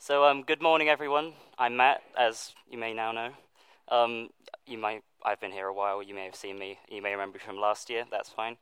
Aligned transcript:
So, 0.00 0.24
um, 0.24 0.44
good 0.44 0.62
morning, 0.62 0.88
everyone. 0.88 1.32
I'm 1.58 1.76
Matt, 1.76 2.02
as 2.16 2.54
you 2.70 2.78
may 2.78 2.94
now 2.94 3.10
know. 3.10 3.30
Um, 3.88 4.30
you 4.64 4.78
might, 4.78 5.02
I've 5.24 5.40
been 5.40 5.50
here 5.50 5.66
a 5.66 5.74
while. 5.74 6.04
You 6.04 6.14
may 6.14 6.24
have 6.24 6.36
seen 6.36 6.56
me. 6.56 6.78
You 6.88 7.02
may 7.02 7.10
remember 7.10 7.34
me 7.34 7.42
from 7.44 7.58
last 7.58 7.90
year. 7.90 8.04
That's 8.08 8.28
fine. 8.28 8.58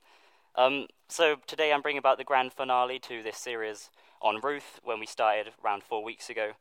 Um, 0.56 0.86
so 1.08 1.36
today 1.46 1.74
I'm 1.74 1.82
bringing 1.82 1.98
about 1.98 2.16
the 2.16 2.24
grand 2.24 2.54
finale 2.54 2.98
to 3.00 3.22
this 3.22 3.36
series 3.36 3.90
on 4.22 4.40
Ruth, 4.42 4.80
when 4.82 4.98
we 4.98 5.04
started 5.04 5.52
around 5.62 5.82
four 5.82 6.02
weeks 6.02 6.30
ago, 6.30 6.52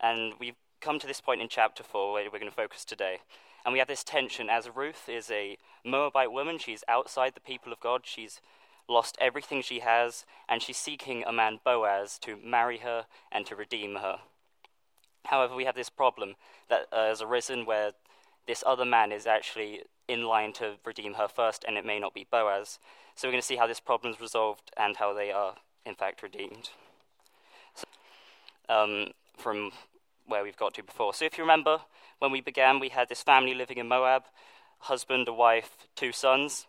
and 0.00 0.32
we've 0.40 0.56
come 0.80 0.98
to 0.98 1.06
this 1.06 1.20
point 1.20 1.40
in 1.40 1.48
chapter 1.48 1.84
four 1.84 2.12
where 2.12 2.24
we're 2.24 2.40
going 2.40 2.50
to 2.50 2.56
focus 2.56 2.84
today. 2.84 3.18
And 3.64 3.72
we 3.72 3.78
have 3.78 3.88
this 3.88 4.02
tension 4.02 4.50
as 4.50 4.68
Ruth 4.68 5.08
is 5.08 5.30
a 5.30 5.56
Moabite 5.84 6.32
woman. 6.32 6.58
She's 6.58 6.82
outside 6.88 7.34
the 7.34 7.40
people 7.40 7.72
of 7.72 7.78
God. 7.78 8.02
She's 8.04 8.40
lost 8.88 9.16
everything 9.20 9.62
she 9.62 9.80
has, 9.80 10.24
and 10.48 10.62
she's 10.62 10.76
seeking 10.76 11.24
a 11.24 11.32
man, 11.32 11.60
Boaz, 11.64 12.18
to 12.20 12.36
marry 12.44 12.78
her 12.78 13.06
and 13.32 13.46
to 13.46 13.56
redeem 13.56 13.96
her. 13.96 14.18
However, 15.26 15.54
we 15.54 15.64
have 15.64 15.74
this 15.74 15.90
problem 15.90 16.34
that 16.68 16.86
uh, 16.92 17.06
has 17.06 17.22
arisen 17.22 17.64
where 17.64 17.92
this 18.46 18.62
other 18.66 18.84
man 18.84 19.10
is 19.10 19.26
actually 19.26 19.82
in 20.06 20.24
line 20.24 20.52
to 20.54 20.74
redeem 20.84 21.14
her 21.14 21.28
first, 21.28 21.64
and 21.66 21.78
it 21.78 21.86
may 21.86 21.98
not 21.98 22.14
be 22.14 22.26
Boaz. 22.30 22.78
So 23.14 23.26
we're 23.26 23.32
going 23.32 23.40
to 23.40 23.46
see 23.46 23.56
how 23.56 23.66
this 23.66 23.80
problem 23.80 24.12
is 24.12 24.20
resolved 24.20 24.70
and 24.76 24.96
how 24.96 25.14
they 25.14 25.30
are, 25.30 25.54
in 25.86 25.94
fact, 25.94 26.22
redeemed. 26.22 26.70
So, 27.74 27.84
um, 28.68 29.08
from 29.38 29.72
where 30.26 30.42
we've 30.42 30.56
got 30.56 30.74
to 30.74 30.82
before. 30.82 31.14
So 31.14 31.24
if 31.24 31.38
you 31.38 31.44
remember, 31.44 31.80
when 32.18 32.32
we 32.32 32.40
began, 32.40 32.80
we 32.80 32.88
had 32.90 33.08
this 33.08 33.22
family 33.22 33.54
living 33.54 33.78
in 33.78 33.88
Moab 33.88 34.24
husband, 34.84 35.28
a 35.28 35.32
wife, 35.32 35.86
two 35.96 36.12
sons. 36.12 36.66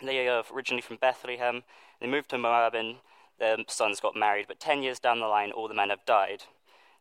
They 0.00 0.28
are 0.28 0.44
originally 0.52 0.82
from 0.82 0.96
Bethlehem. 0.96 1.64
They 2.00 2.06
moved 2.06 2.30
to 2.30 2.38
Moab, 2.38 2.74
and 2.74 2.96
their 3.38 3.56
sons 3.66 4.00
got 4.00 4.14
married. 4.14 4.46
But 4.46 4.60
10 4.60 4.82
years 4.82 4.98
down 4.98 5.20
the 5.20 5.26
line, 5.26 5.50
all 5.50 5.68
the 5.68 5.74
men 5.74 5.90
have 5.90 6.04
died. 6.04 6.44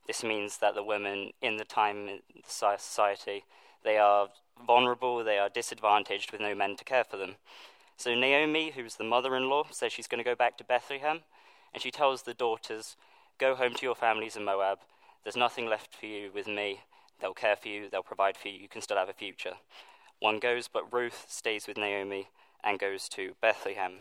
This 0.07 0.23
means 0.23 0.57
that 0.57 0.73
the 0.73 0.83
women 0.83 1.31
in 1.41 1.57
the 1.57 1.65
time 1.65 2.07
in 2.07 2.21
society, 2.47 3.43
they 3.83 3.97
are 3.97 4.29
vulnerable, 4.65 5.23
they 5.23 5.37
are 5.37 5.49
disadvantaged 5.49 6.31
with 6.31 6.41
no 6.41 6.55
men 6.55 6.75
to 6.77 6.83
care 6.83 7.03
for 7.03 7.17
them. 7.17 7.35
So 7.97 8.15
Naomi, 8.15 8.71
who's 8.71 8.95
the 8.95 9.03
mother-in-law, 9.03 9.65
says 9.71 9.91
she's 9.91 10.07
going 10.07 10.23
to 10.23 10.29
go 10.29 10.35
back 10.35 10.57
to 10.57 10.63
Bethlehem, 10.63 11.21
and 11.73 11.83
she 11.83 11.91
tells 11.91 12.23
the 12.23 12.33
daughters, 12.33 12.95
"Go 13.37 13.55
home 13.55 13.73
to 13.75 13.85
your 13.85 13.95
families 13.95 14.35
in 14.35 14.45
Moab. 14.45 14.79
There's 15.23 15.35
nothing 15.35 15.67
left 15.67 15.93
for 15.93 16.05
you 16.05 16.31
with 16.31 16.47
me. 16.47 16.81
They'll 17.19 17.33
care 17.33 17.55
for 17.55 17.67
you, 17.67 17.89
they'll 17.89 18.03
provide 18.03 18.37
for 18.37 18.47
you. 18.47 18.59
You 18.59 18.69
can 18.69 18.81
still 18.81 18.97
have 18.97 19.09
a 19.09 19.13
future." 19.13 19.57
One 20.19 20.39
goes, 20.39 20.67
but 20.67 20.91
Ruth 20.91 21.25
stays 21.27 21.67
with 21.67 21.77
Naomi 21.77 22.29
and 22.67 22.77
goes 22.77 23.07
to 23.07 23.33
Bethlehem. 23.41 23.93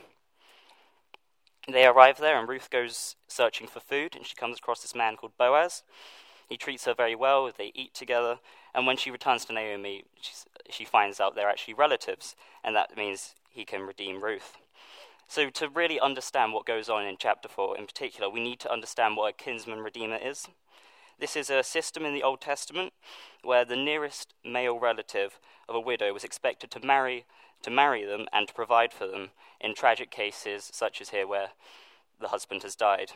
They 1.68 1.86
arrive 1.86 2.18
there, 2.18 2.38
and 2.38 2.48
Ruth 2.48 2.68
goes 2.68 3.14
searching 3.28 3.68
for 3.68 3.80
food, 3.80 4.16
and 4.16 4.26
she 4.26 4.34
comes 4.34 4.58
across 4.58 4.82
this 4.82 4.94
man 4.94 5.16
called 5.16 5.38
Boaz. 5.38 5.84
He 6.48 6.56
treats 6.56 6.84
her 6.84 6.94
very 6.94 7.14
well, 7.14 7.50
they 7.56 7.72
eat 7.74 7.94
together, 7.94 8.38
and 8.74 8.86
when 8.86 8.96
she 8.96 9.10
returns 9.10 9.44
to 9.44 9.52
Naomi, 9.52 10.04
she 10.68 10.84
finds 10.84 11.20
out 11.20 11.34
they're 11.34 11.48
actually 11.48 11.74
relatives, 11.74 12.34
and 12.64 12.74
that 12.74 12.96
means 12.96 13.34
he 13.48 13.64
can 13.64 13.82
redeem 13.82 14.22
Ruth. 14.22 14.56
So, 15.28 15.50
to 15.50 15.68
really 15.68 15.98
understand 15.98 16.52
what 16.52 16.66
goes 16.66 16.88
on 16.88 17.04
in 17.04 17.16
chapter 17.18 17.48
4 17.48 17.76
in 17.76 17.86
particular, 17.86 18.30
we 18.30 18.40
need 18.40 18.60
to 18.60 18.72
understand 18.72 19.16
what 19.16 19.30
a 19.30 19.32
kinsman 19.32 19.80
redeemer 19.80 20.18
is. 20.22 20.46
This 21.18 21.34
is 21.34 21.50
a 21.50 21.64
system 21.64 22.04
in 22.04 22.14
the 22.14 22.22
Old 22.22 22.40
Testament 22.40 22.92
where 23.42 23.64
the 23.64 23.74
nearest 23.74 24.34
male 24.44 24.78
relative 24.78 25.40
of 25.68 25.74
a 25.74 25.80
widow 25.80 26.12
was 26.12 26.22
expected 26.22 26.70
to 26.72 26.86
marry 26.86 27.24
to 27.62 27.70
marry 27.70 28.04
them 28.04 28.26
and 28.32 28.48
to 28.48 28.54
provide 28.54 28.92
for 28.92 29.06
them 29.06 29.30
in 29.60 29.74
tragic 29.74 30.10
cases 30.10 30.70
such 30.72 31.00
as 31.00 31.10
here 31.10 31.26
where 31.26 31.50
the 32.20 32.28
husband 32.28 32.62
has 32.62 32.76
died. 32.76 33.12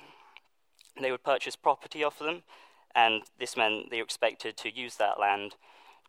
They 1.01 1.11
would 1.11 1.25
purchase 1.25 1.57
property 1.57 2.03
off 2.03 2.19
them, 2.19 2.43
and 2.95 3.23
this 3.39 3.57
meant 3.57 3.91
they 3.91 3.99
were 3.99 4.05
expected 4.05 4.57
to 4.59 4.75
use 4.75 4.97
that 4.97 5.21
land 5.21 5.55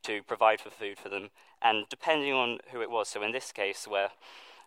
to 0.04 0.24
provide 0.24 0.60
for 0.60 0.70
food 0.70 0.98
for 0.98 1.10
them. 1.10 1.30
And 1.62 1.86
depending 1.90 2.34
on 2.34 2.60
who 2.72 2.82
it 2.82 2.90
was, 2.90 3.10
so 3.10 3.22
in 3.22 3.32
this 3.32 3.52
case 3.52 3.88
where 3.88 4.10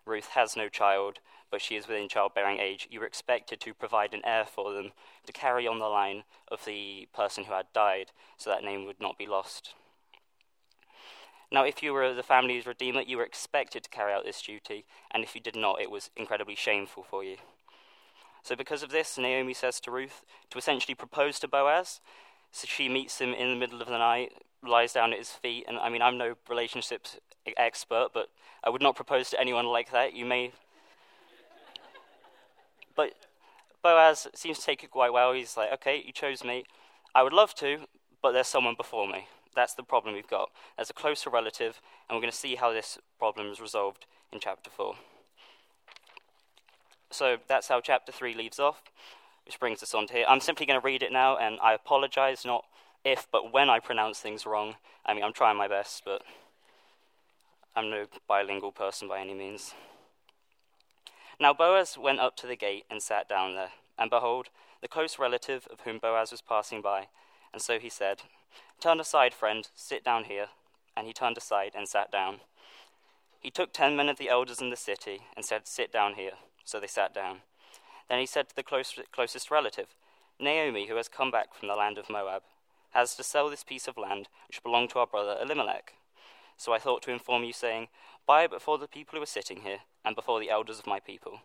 Ruth 0.06 0.28
has 0.28 0.56
no 0.56 0.68
child, 0.68 1.18
but 1.50 1.60
she 1.60 1.76
is 1.76 1.88
within 1.88 2.08
childbearing 2.08 2.58
age, 2.58 2.88
you 2.90 3.00
were 3.00 3.06
expected 3.06 3.60
to 3.60 3.74
provide 3.74 4.14
an 4.14 4.22
heir 4.24 4.44
for 4.44 4.72
them 4.72 4.92
to 5.26 5.32
carry 5.32 5.66
on 5.66 5.78
the 5.78 5.86
line 5.86 6.24
of 6.48 6.64
the 6.64 7.08
person 7.14 7.44
who 7.44 7.52
had 7.52 7.66
died, 7.74 8.12
so 8.36 8.50
that 8.50 8.64
name 8.64 8.86
would 8.86 9.00
not 9.00 9.18
be 9.18 9.26
lost. 9.26 9.74
Now, 11.54 11.62
if 11.62 11.84
you 11.84 11.92
were 11.92 12.12
the 12.12 12.24
family's 12.24 12.66
redeemer, 12.66 13.02
you 13.02 13.16
were 13.16 13.22
expected 13.22 13.84
to 13.84 13.88
carry 13.88 14.12
out 14.12 14.24
this 14.24 14.42
duty, 14.42 14.84
and 15.12 15.22
if 15.22 15.36
you 15.36 15.40
did 15.40 15.54
not, 15.54 15.80
it 15.80 15.88
was 15.88 16.10
incredibly 16.16 16.56
shameful 16.56 17.04
for 17.04 17.22
you. 17.22 17.36
So, 18.42 18.56
because 18.56 18.82
of 18.82 18.90
this, 18.90 19.16
Naomi 19.16 19.54
says 19.54 19.78
to 19.82 19.92
Ruth 19.92 20.24
to 20.50 20.58
essentially 20.58 20.96
propose 20.96 21.38
to 21.38 21.46
Boaz. 21.46 22.00
So 22.50 22.66
she 22.68 22.88
meets 22.88 23.20
him 23.20 23.32
in 23.32 23.50
the 23.50 23.56
middle 23.56 23.80
of 23.80 23.86
the 23.86 23.98
night, 23.98 24.32
lies 24.66 24.94
down 24.94 25.12
at 25.12 25.20
his 25.20 25.30
feet, 25.30 25.64
and 25.68 25.78
I 25.78 25.90
mean, 25.90 26.02
I'm 26.02 26.18
no 26.18 26.34
relationships 26.48 27.18
expert, 27.56 28.08
but 28.12 28.30
I 28.64 28.70
would 28.70 28.82
not 28.82 28.96
propose 28.96 29.30
to 29.30 29.40
anyone 29.40 29.66
like 29.66 29.92
that. 29.92 30.12
You 30.12 30.24
may. 30.24 30.50
But 32.96 33.12
Boaz 33.80 34.26
seems 34.34 34.58
to 34.58 34.66
take 34.66 34.82
it 34.82 34.90
quite 34.90 35.12
well. 35.12 35.32
He's 35.32 35.56
like, 35.56 35.72
okay, 35.74 36.02
you 36.04 36.12
chose 36.12 36.42
me. 36.42 36.64
I 37.14 37.22
would 37.22 37.32
love 37.32 37.54
to, 37.56 37.86
but 38.20 38.32
there's 38.32 38.48
someone 38.48 38.74
before 38.76 39.06
me. 39.06 39.28
That's 39.54 39.74
the 39.74 39.82
problem 39.82 40.14
we've 40.14 40.26
got 40.26 40.50
as 40.76 40.90
a 40.90 40.94
closer 40.94 41.30
relative, 41.30 41.80
and 42.08 42.16
we're 42.16 42.22
going 42.22 42.30
to 42.30 42.36
see 42.36 42.56
how 42.56 42.72
this 42.72 42.98
problem 43.18 43.48
is 43.48 43.60
resolved 43.60 44.06
in 44.32 44.40
chapter 44.40 44.70
4. 44.70 44.94
So 47.10 47.36
that's 47.46 47.68
how 47.68 47.80
chapter 47.80 48.10
3 48.10 48.34
leaves 48.34 48.58
off, 48.58 48.82
which 49.46 49.60
brings 49.60 49.82
us 49.82 49.94
on 49.94 50.06
to 50.08 50.14
here. 50.14 50.26
I'm 50.28 50.40
simply 50.40 50.66
going 50.66 50.80
to 50.80 50.84
read 50.84 51.02
it 51.02 51.12
now, 51.12 51.36
and 51.36 51.58
I 51.62 51.74
apologize, 51.74 52.44
not 52.44 52.64
if, 53.04 53.28
but 53.30 53.52
when 53.52 53.70
I 53.70 53.78
pronounce 53.78 54.18
things 54.18 54.46
wrong. 54.46 54.74
I 55.06 55.14
mean, 55.14 55.22
I'm 55.22 55.32
trying 55.32 55.56
my 55.56 55.68
best, 55.68 56.02
but 56.04 56.22
I'm 57.76 57.90
no 57.90 58.06
bilingual 58.26 58.72
person 58.72 59.06
by 59.08 59.20
any 59.20 59.34
means. 59.34 59.74
Now 61.38 61.52
Boaz 61.52 61.98
went 61.98 62.20
up 62.20 62.36
to 62.38 62.46
the 62.46 62.56
gate 62.56 62.84
and 62.90 63.02
sat 63.02 63.28
down 63.28 63.54
there, 63.54 63.70
and 63.98 64.08
behold, 64.10 64.48
the 64.80 64.88
close 64.88 65.18
relative 65.18 65.66
of 65.70 65.80
whom 65.80 65.98
Boaz 65.98 66.30
was 66.30 66.40
passing 66.40 66.80
by, 66.80 67.08
and 67.54 67.62
so 67.62 67.78
he 67.78 67.88
said, 67.88 68.22
Turn 68.80 68.98
aside, 68.98 69.32
friend, 69.32 69.68
sit 69.76 70.02
down 70.02 70.24
here. 70.24 70.48
And 70.96 71.06
he 71.06 71.12
turned 71.12 71.38
aside 71.38 71.72
and 71.76 71.88
sat 71.88 72.10
down. 72.10 72.40
He 73.38 73.50
took 73.50 73.72
ten 73.72 73.94
men 73.94 74.08
of 74.08 74.18
the 74.18 74.28
elders 74.28 74.60
in 74.60 74.70
the 74.70 74.76
city 74.76 75.20
and 75.36 75.44
said, 75.44 75.68
Sit 75.68 75.92
down 75.92 76.14
here. 76.14 76.32
So 76.64 76.80
they 76.80 76.88
sat 76.88 77.14
down. 77.14 77.38
Then 78.08 78.18
he 78.18 78.26
said 78.26 78.48
to 78.48 78.56
the 78.56 78.64
close, 78.64 78.98
closest 79.12 79.52
relative, 79.52 79.94
Naomi, 80.40 80.88
who 80.88 80.96
has 80.96 81.08
come 81.08 81.30
back 81.30 81.54
from 81.54 81.68
the 81.68 81.76
land 81.76 81.96
of 81.96 82.10
Moab, 82.10 82.42
has 82.90 83.14
to 83.14 83.22
sell 83.22 83.48
this 83.48 83.62
piece 83.62 83.86
of 83.86 83.96
land 83.96 84.28
which 84.48 84.62
belonged 84.62 84.90
to 84.90 84.98
our 84.98 85.06
brother 85.06 85.36
Elimelech. 85.40 85.92
So 86.56 86.72
I 86.72 86.80
thought 86.80 87.02
to 87.02 87.12
inform 87.12 87.44
you, 87.44 87.52
saying, 87.52 87.86
Buy 88.26 88.44
it 88.44 88.50
before 88.50 88.78
the 88.78 88.88
people 88.88 89.16
who 89.16 89.22
are 89.22 89.26
sitting 89.26 89.60
here, 89.60 89.78
and 90.04 90.16
before 90.16 90.40
the 90.40 90.50
elders 90.50 90.80
of 90.80 90.88
my 90.88 90.98
people. 90.98 91.42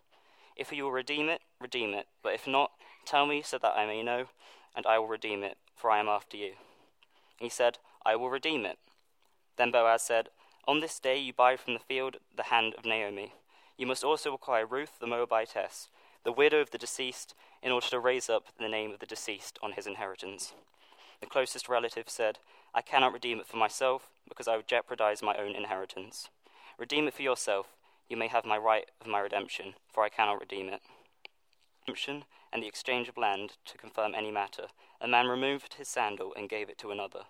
If 0.56 0.72
you 0.72 0.84
will 0.84 0.92
redeem 0.92 1.28
it, 1.28 1.40
redeem 1.60 1.94
it, 1.94 2.06
but 2.20 2.34
if 2.34 2.48
not, 2.48 2.72
tell 3.06 3.26
me 3.26 3.42
so 3.42 3.58
that 3.58 3.76
I 3.76 3.86
may 3.86 4.02
know, 4.02 4.26
and 4.74 4.86
I 4.86 4.98
will 4.98 5.08
redeem 5.08 5.42
it, 5.42 5.56
for 5.76 5.90
I 5.90 5.98
am 6.00 6.08
after 6.08 6.36
you. 6.36 6.52
He 7.38 7.48
said, 7.48 7.78
I 8.04 8.16
will 8.16 8.30
redeem 8.30 8.64
it. 8.64 8.78
Then 9.56 9.70
Boaz 9.70 10.02
said, 10.02 10.28
On 10.66 10.80
this 10.80 10.98
day 10.98 11.18
you 11.18 11.32
buy 11.32 11.56
from 11.56 11.74
the 11.74 11.80
field 11.80 12.16
the 12.36 12.44
hand 12.44 12.74
of 12.76 12.84
Naomi. 12.84 13.32
You 13.76 13.86
must 13.86 14.04
also 14.04 14.34
acquire 14.34 14.66
Ruth 14.66 14.98
the 15.00 15.06
Moabitess, 15.06 15.88
the 16.24 16.32
widow 16.32 16.60
of 16.60 16.70
the 16.70 16.78
deceased, 16.78 17.34
in 17.62 17.72
order 17.72 17.86
to 17.88 17.98
raise 17.98 18.28
up 18.28 18.46
the 18.58 18.68
name 18.68 18.90
of 18.90 19.00
the 19.00 19.06
deceased 19.06 19.58
on 19.62 19.72
his 19.72 19.86
inheritance. 19.86 20.52
The 21.20 21.26
closest 21.26 21.68
relative 21.68 22.08
said, 22.08 22.38
I 22.74 22.82
cannot 22.82 23.12
redeem 23.12 23.40
it 23.40 23.46
for 23.46 23.56
myself, 23.56 24.08
because 24.28 24.48
I 24.48 24.56
would 24.56 24.68
jeopardize 24.68 25.22
my 25.22 25.36
own 25.36 25.54
inheritance. 25.54 26.28
Redeem 26.78 27.08
it 27.08 27.14
for 27.14 27.22
yourself. 27.22 27.66
You 28.08 28.16
may 28.16 28.28
have 28.28 28.44
my 28.44 28.56
right 28.58 28.86
of 29.00 29.06
my 29.06 29.18
redemption, 29.20 29.74
for 29.92 30.02
I 30.02 30.08
cannot 30.08 30.40
redeem 30.40 30.68
it. 30.68 30.80
And 32.52 32.62
the 32.62 32.66
exchange 32.66 33.08
of 33.08 33.16
land 33.16 33.52
to 33.66 33.78
confirm 33.78 34.14
any 34.14 34.30
matter 34.30 34.66
a 35.00 35.08
man 35.08 35.28
removed 35.28 35.74
his 35.74 35.88
sandal 35.88 36.34
and 36.36 36.48
gave 36.48 36.68
it 36.68 36.76
to 36.78 36.90
another. 36.90 37.20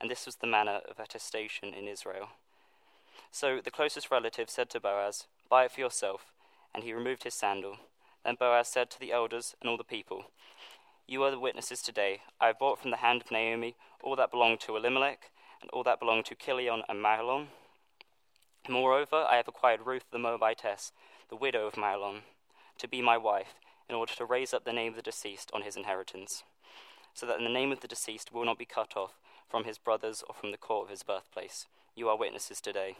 And 0.00 0.10
this 0.10 0.26
was 0.26 0.36
the 0.36 0.46
manner 0.46 0.80
of 0.88 1.00
attestation 1.00 1.74
in 1.74 1.88
Israel. 1.88 2.28
So 3.32 3.60
the 3.62 3.70
closest 3.70 4.10
relative 4.10 4.48
said 4.48 4.70
to 4.70 4.80
Boaz, 4.80 5.26
Buy 5.48 5.64
it 5.64 5.72
for 5.72 5.80
yourself. 5.80 6.26
And 6.74 6.84
he 6.84 6.92
removed 6.92 7.24
his 7.24 7.34
sandal. 7.34 7.78
Then 8.24 8.36
Boaz 8.38 8.68
said 8.68 8.90
to 8.90 9.00
the 9.00 9.12
elders 9.12 9.56
and 9.60 9.68
all 9.68 9.76
the 9.76 9.84
people, 9.84 10.26
You 11.08 11.22
are 11.24 11.30
the 11.30 11.40
witnesses 11.40 11.82
today. 11.82 12.22
I 12.40 12.48
have 12.48 12.58
bought 12.58 12.80
from 12.80 12.90
the 12.90 12.98
hand 12.98 13.22
of 13.22 13.30
Naomi 13.30 13.74
all 14.02 14.16
that 14.16 14.30
belonged 14.30 14.60
to 14.60 14.76
Elimelech, 14.76 15.30
and 15.60 15.70
all 15.70 15.82
that 15.82 15.98
belonged 15.98 16.26
to 16.26 16.34
Chilion 16.34 16.82
and 16.88 17.02
Mahlon. 17.02 17.48
Moreover, 18.68 19.26
I 19.28 19.36
have 19.36 19.48
acquired 19.48 19.86
Ruth 19.86 20.04
the 20.10 20.18
Moabitess, 20.18 20.92
the 21.28 21.36
widow 21.36 21.66
of 21.66 21.74
Mahlon, 21.74 22.22
to 22.78 22.88
be 22.88 23.00
my 23.00 23.16
wife, 23.16 23.54
in 23.88 23.94
order 23.94 24.12
to 24.14 24.24
raise 24.24 24.52
up 24.52 24.64
the 24.64 24.72
name 24.72 24.92
of 24.92 24.96
the 24.96 25.02
deceased 25.02 25.50
on 25.54 25.62
his 25.62 25.76
inheritance 25.76 26.44
so 27.16 27.24
that 27.24 27.38
the 27.38 27.48
name 27.48 27.72
of 27.72 27.80
the 27.80 27.88
deceased 27.88 28.30
will 28.30 28.44
not 28.44 28.58
be 28.58 28.66
cut 28.66 28.94
off 28.94 29.18
from 29.48 29.64
his 29.64 29.78
brothers 29.78 30.22
or 30.28 30.34
from 30.34 30.50
the 30.50 30.58
court 30.58 30.84
of 30.84 30.90
his 30.90 31.02
birthplace. 31.02 31.66
You 31.94 32.10
are 32.10 32.18
witnesses 32.18 32.60
today. 32.60 32.98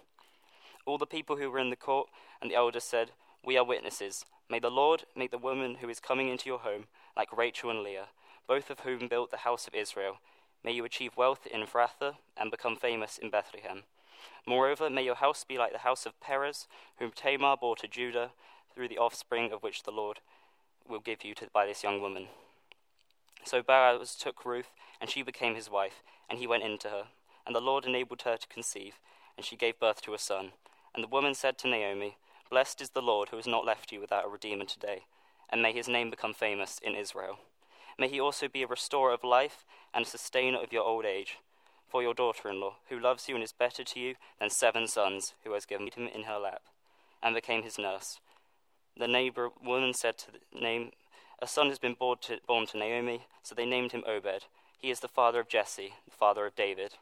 All 0.86 0.96
the 0.96 1.06
people 1.06 1.36
who 1.36 1.50
were 1.50 1.58
in 1.58 1.68
the 1.68 1.76
court 1.76 2.08
and 2.40 2.50
the 2.50 2.54
elders 2.54 2.84
said, 2.84 3.10
We 3.44 3.58
are 3.58 3.64
witnesses. 3.64 4.24
May 4.48 4.58
the 4.58 4.70
Lord 4.70 5.04
make 5.14 5.32
the 5.32 5.38
woman 5.38 5.76
who 5.76 5.90
is 5.90 6.00
coming 6.00 6.30
into 6.30 6.48
your 6.48 6.60
home 6.60 6.84
like 7.14 7.36
Rachel 7.36 7.68
and 7.68 7.82
Leah, 7.82 8.08
both 8.48 8.70
of 8.70 8.80
whom 8.80 9.06
built 9.06 9.30
the 9.30 9.38
house 9.38 9.66
of 9.66 9.74
Israel. 9.74 10.16
May 10.64 10.72
you 10.72 10.86
achieve 10.86 11.16
wealth 11.16 11.46
in 11.46 11.60
Ephrathah 11.60 12.14
and 12.38 12.50
become 12.50 12.76
famous 12.76 13.18
in 13.18 13.28
Bethlehem. 13.28 13.82
Moreover, 14.46 14.88
may 14.88 15.04
your 15.04 15.16
house 15.16 15.44
be 15.44 15.58
like 15.58 15.72
the 15.72 15.78
house 15.80 16.06
of 16.06 16.18
Perez, 16.20 16.66
whom 16.98 17.10
Tamar 17.10 17.56
bore 17.60 17.76
to 17.76 17.88
Judah, 17.88 18.30
through 18.74 18.88
the 18.88 18.98
offspring 18.98 19.52
of 19.52 19.62
which 19.62 19.82
the 19.82 19.90
Lord 19.90 20.20
will 20.88 21.00
give 21.00 21.24
you 21.24 21.34
to, 21.34 21.48
by 21.52 21.66
this 21.66 21.82
young 21.82 22.00
woman. 22.00 22.28
So 23.44 23.62
Boaz 23.62 24.16
took 24.16 24.44
Ruth, 24.44 24.72
and 25.00 25.08
she 25.08 25.22
became 25.22 25.54
his 25.54 25.70
wife, 25.70 26.02
and 26.28 26.38
he 26.38 26.46
went 26.46 26.64
in 26.64 26.78
to 26.78 26.88
her. 26.88 27.04
And 27.46 27.54
the 27.54 27.60
Lord 27.60 27.84
enabled 27.84 28.22
her 28.22 28.36
to 28.36 28.48
conceive, 28.48 28.94
and 29.36 29.46
she 29.46 29.56
gave 29.56 29.78
birth 29.78 30.02
to 30.02 30.14
a 30.14 30.18
son. 30.18 30.52
And 30.94 31.04
the 31.04 31.08
woman 31.08 31.34
said 31.34 31.58
to 31.58 31.68
Naomi, 31.68 32.16
Blessed 32.50 32.80
is 32.80 32.90
the 32.90 33.02
Lord 33.02 33.28
who 33.28 33.36
has 33.36 33.46
not 33.46 33.64
left 33.64 33.92
you 33.92 34.00
without 34.00 34.24
a 34.24 34.28
redeemer 34.28 34.64
today, 34.64 35.02
and 35.50 35.62
may 35.62 35.72
his 35.72 35.88
name 35.88 36.10
become 36.10 36.34
famous 36.34 36.80
in 36.82 36.94
Israel. 36.94 37.38
May 37.98 38.08
he 38.08 38.20
also 38.20 38.48
be 38.48 38.62
a 38.62 38.66
restorer 38.66 39.12
of 39.12 39.24
life 39.24 39.64
and 39.94 40.04
a 40.04 40.08
sustainer 40.08 40.58
of 40.58 40.72
your 40.72 40.84
old 40.84 41.04
age. 41.04 41.38
For 41.88 42.02
your 42.02 42.14
daughter 42.14 42.50
in 42.50 42.60
law, 42.60 42.76
who 42.88 42.98
loves 42.98 43.28
you 43.28 43.36
and 43.36 43.44
is 43.44 43.52
better 43.52 43.84
to 43.84 44.00
you 44.00 44.16
than 44.40 44.50
seven 44.50 44.88
sons, 44.88 45.34
who 45.44 45.52
has 45.52 45.64
given 45.64 45.88
him 45.88 46.08
in 46.12 46.24
her 46.24 46.38
lap, 46.38 46.62
and 47.22 47.34
became 47.34 47.62
his 47.62 47.78
nurse. 47.78 48.18
The 48.98 49.08
neighbor 49.08 49.50
woman 49.62 49.92
said 49.92 50.16
to 50.18 50.26
the 50.30 50.60
name, 50.60 50.92
A 51.40 51.46
son 51.46 51.68
has 51.68 51.78
been 51.78 51.94
born 51.94 52.18
to, 52.22 52.38
born 52.46 52.66
to 52.68 52.78
Naomi, 52.78 53.26
so 53.42 53.54
they 53.54 53.66
named 53.66 53.92
him 53.92 54.04
Obed. 54.06 54.44
He 54.78 54.90
is 54.90 55.00
the 55.00 55.08
father 55.08 55.40
of 55.40 55.48
Jesse, 55.48 55.94
the 56.04 56.16
father 56.16 56.46
of 56.46 56.54
David. 56.54 56.94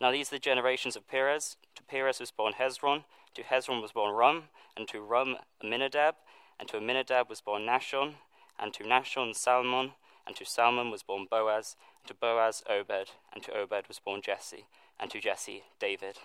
Now 0.00 0.10
these 0.10 0.28
are 0.28 0.36
the 0.36 0.40
generations 0.40 0.96
of 0.96 1.08
Perez. 1.08 1.56
To 1.76 1.82
Perez 1.82 2.20
was 2.20 2.30
born 2.30 2.54
Hezron, 2.54 3.04
to 3.34 3.42
Hezron 3.42 3.80
was 3.80 3.92
born 3.92 4.14
Ram, 4.14 4.44
and 4.76 4.86
to 4.88 5.00
Ram 5.00 5.36
Amminadab, 5.62 6.16
and 6.60 6.68
to 6.68 6.76
Amminadab 6.76 7.28
was 7.28 7.40
born 7.40 7.62
Nahshon, 7.66 8.14
and 8.58 8.74
to 8.74 8.84
Nahshon 8.84 9.34
Salmon, 9.34 9.92
and 10.26 10.36
to 10.36 10.44
Salmon 10.44 10.90
was 10.90 11.02
born 11.02 11.26
Boaz, 11.30 11.76
and 12.02 12.08
to 12.08 12.14
Boaz 12.14 12.62
Obed, 12.68 13.12
and 13.32 13.42
to 13.42 13.56
Obed 13.56 13.88
was 13.88 13.98
born 13.98 14.20
Jesse, 14.22 14.66
and 15.00 15.10
to 15.10 15.20
Jesse 15.20 15.64
David. 15.78 16.18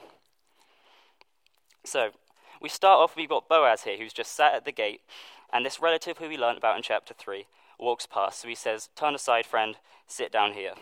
So, 1.85 2.11
we 2.61 2.69
start 2.69 2.99
off, 2.99 3.15
we've 3.15 3.27
got 3.27 3.49
Boaz 3.49 3.83
here, 3.83 3.97
who's 3.97 4.13
just 4.13 4.35
sat 4.35 4.53
at 4.53 4.65
the 4.65 4.71
gate, 4.71 5.01
and 5.51 5.65
this 5.65 5.81
relative 5.81 6.19
who 6.19 6.29
we 6.29 6.37
learnt 6.37 6.59
about 6.59 6.77
in 6.77 6.83
chapter 6.83 7.13
3 7.13 7.47
walks 7.79 8.05
past. 8.05 8.41
So 8.41 8.47
he 8.47 8.55
says, 8.55 8.89
Turn 8.95 9.15
aside, 9.15 9.45
friend, 9.45 9.77
sit 10.07 10.31
down 10.31 10.53
here. 10.53 10.73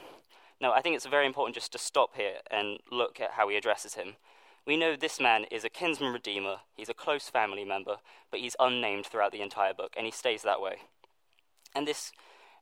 Now, 0.62 0.74
I 0.74 0.82
think 0.82 0.96
it's 0.96 1.06
very 1.06 1.26
important 1.26 1.56
just 1.56 1.72
to 1.72 1.78
stop 1.78 2.16
here 2.16 2.40
and 2.52 2.80
look 2.92 3.22
at 3.22 3.32
how 3.32 3.48
he 3.48 3.56
addresses 3.56 3.94
him. 3.94 4.16
We 4.68 4.76
know 4.76 4.96
this 4.96 5.20
man 5.20 5.46
is 5.50 5.64
a 5.64 5.70
kinsman 5.70 6.12
redeemer, 6.12 6.58
he's 6.76 6.90
a 6.90 6.94
close 6.94 7.30
family 7.30 7.64
member, 7.64 7.98
but 8.30 8.42
he's 8.42 8.58
unnamed 8.60 9.06
throughout 9.06 9.32
the 9.32 9.42
entire 9.42 9.74
book, 9.74 9.94
and 9.96 10.06
he 10.06 10.12
stays 10.12 10.44
that 10.44 10.62
way. 10.62 10.76
And 11.74 11.88
this, 11.88 12.12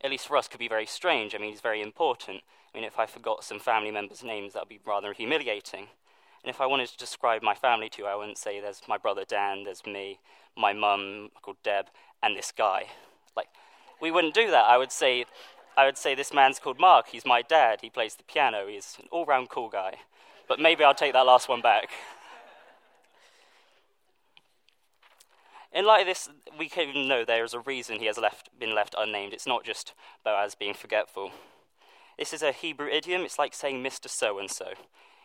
at 0.04 0.12
least 0.12 0.28
for 0.28 0.38
us, 0.38 0.48
could 0.48 0.60
be 0.60 0.68
very 0.68 0.86
strange. 0.86 1.34
I 1.34 1.40
mean, 1.40 1.50
he's 1.50 1.62
very 1.62 1.82
important. 1.82 2.44
I 2.74 2.78
mean, 2.78 2.86
if 2.86 3.00
I 3.00 3.08
forgot 3.08 3.44
some 3.44 3.60
family 3.60 3.90
members' 3.90 4.24
names, 4.24 4.54
that 4.54 4.62
would 4.62 4.70
be 4.70 4.80
rather 4.86 5.12
humiliating. 5.12 5.88
And 6.48 6.56
if 6.56 6.62
I 6.62 6.66
wanted 6.66 6.88
to 6.88 6.98
describe 6.98 7.44
my 7.44 7.54
family 7.54 7.90
to 7.90 8.04
you, 8.04 8.08
I 8.08 8.16
wouldn't 8.16 8.38
say 8.38 8.62
there's 8.62 8.82
my 8.88 8.98
brother 8.98 9.26
Dan, 9.28 9.66
there's 9.66 9.86
me, 9.86 10.20
my 10.56 10.72
mum 10.72 11.30
called 11.42 11.58
Deb, 11.62 11.88
and 12.24 12.38
this 12.38 12.54
guy. 12.58 12.86
Like, 13.36 13.50
we 14.02 14.12
wouldn't 14.12 14.34
do 14.34 14.50
that. 14.50 14.64
I 14.64 14.78
would 14.78 14.94
say, 14.94 15.26
I 15.76 15.86
would 15.86 15.98
say 15.98 16.16
this 16.16 16.34
man's 16.34 16.58
called 16.58 16.80
Mark. 16.80 17.08
He's 17.10 17.26
my 17.26 17.42
dad. 17.42 17.80
He 17.82 17.90
plays 17.90 18.16
the 18.16 18.24
piano. 18.24 18.68
He's 18.70 18.96
an 18.98 19.10
all-round 19.12 19.50
cool 19.50 19.68
guy. 19.68 19.96
But 20.48 20.58
maybe 20.58 20.86
I'll 20.86 20.94
take 20.94 21.12
that 21.12 21.26
last 21.26 21.50
one 21.50 21.60
back. 21.60 21.90
In 25.74 25.86
light 25.86 26.04
of 26.04 26.08
this, 26.08 26.30
we 26.58 26.70
can 26.70 27.10
know 27.10 27.26
there 27.26 27.44
is 27.44 27.54
a 27.54 27.60
reason 27.60 28.00
he 28.00 28.06
has 28.06 28.18
left, 28.18 28.58
been 28.58 28.74
left 28.74 28.96
unnamed. 28.98 29.34
It's 29.34 29.48
not 29.48 29.66
just 29.66 29.94
Boaz 30.24 30.56
being 30.56 30.76
forgetful. 30.76 31.32
This 32.18 32.32
is 32.32 32.42
a 32.42 32.54
Hebrew 32.54 32.88
idiom. 32.88 33.24
It's 33.24 33.38
like 33.38 33.54
saying 33.54 33.84
Mr. 33.84 34.10
So 34.10 34.40
and 34.40 34.50
so. 34.50 34.68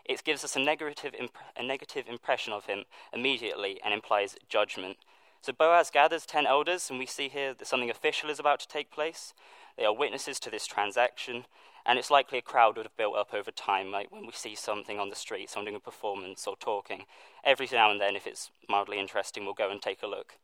It 0.05 0.25
gives 0.25 0.45
us 0.45 0.57
a 0.57 0.61
negative, 0.61 1.15
imp- 1.19 1.37
a 1.57 1.63
negative 1.63 2.09
impression 2.09 2.53
of 2.53 2.67
him 2.67 2.85
immediately 3.13 3.81
and 3.85 3.95
implies 3.95 4.37
judgment. 4.49 4.97
So 5.41 5.53
Boaz 5.53 5.91
gathers 5.91 6.27
ten 6.27 6.47
elders, 6.47 6.91
and 6.91 6.99
we 6.99 7.07
see 7.07 7.29
here 7.29 7.55
that 7.55 7.67
something 7.67 7.91
official 7.91 8.31
is 8.31 8.39
about 8.39 8.61
to 8.61 8.69
take 8.69 8.91
place. 8.91 9.35
They 9.77 9.85
are 9.85 9.95
witnesses 9.95 10.39
to 10.41 10.51
this 10.51 10.67
transaction, 10.67 11.47
and 11.85 11.99
it's 11.99 12.11
likely 12.11 12.39
a 12.39 12.43
crowd 12.43 12.77
would 12.77 12.87
have 12.87 12.97
built 12.97 13.17
up 13.17 13.35
over 13.35 13.51
time, 13.51 13.91
like 13.91 14.13
when 14.13 14.27
we 14.27 14.33
see 14.33 14.55
something 14.55 15.01
on 15.01 15.09
the 15.09 15.17
street, 15.17 15.51
someone 15.51 15.67
doing 15.67 15.77
a 15.77 15.81
performance 15.81 16.47
or 16.47 16.57
talking. 16.57 17.05
Every 17.43 17.69
now 17.73 17.91
and 17.91 18.01
then, 18.01 18.15
if 18.15 18.27
it's 18.27 18.51
mildly 18.69 19.01
interesting, 19.01 19.45
we'll 19.45 19.55
go 19.55 19.71
and 19.71 19.83
take 19.83 20.03
a 20.03 20.07
look. 20.07 20.35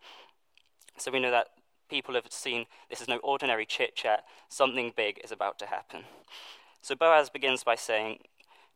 So 0.96 1.12
we 1.12 1.20
know 1.20 1.30
that 1.30 1.48
people 1.88 2.14
have 2.14 2.26
seen 2.30 2.66
this 2.90 3.00
is 3.00 3.08
no 3.08 3.18
ordinary 3.18 3.66
chit 3.66 3.94
chat, 3.94 4.24
something 4.48 4.92
big 4.96 5.20
is 5.22 5.30
about 5.30 5.58
to 5.60 5.66
happen. 5.66 6.04
So 6.82 6.94
Boaz 6.96 7.30
begins 7.30 7.62
by 7.62 7.76
saying, 7.76 8.18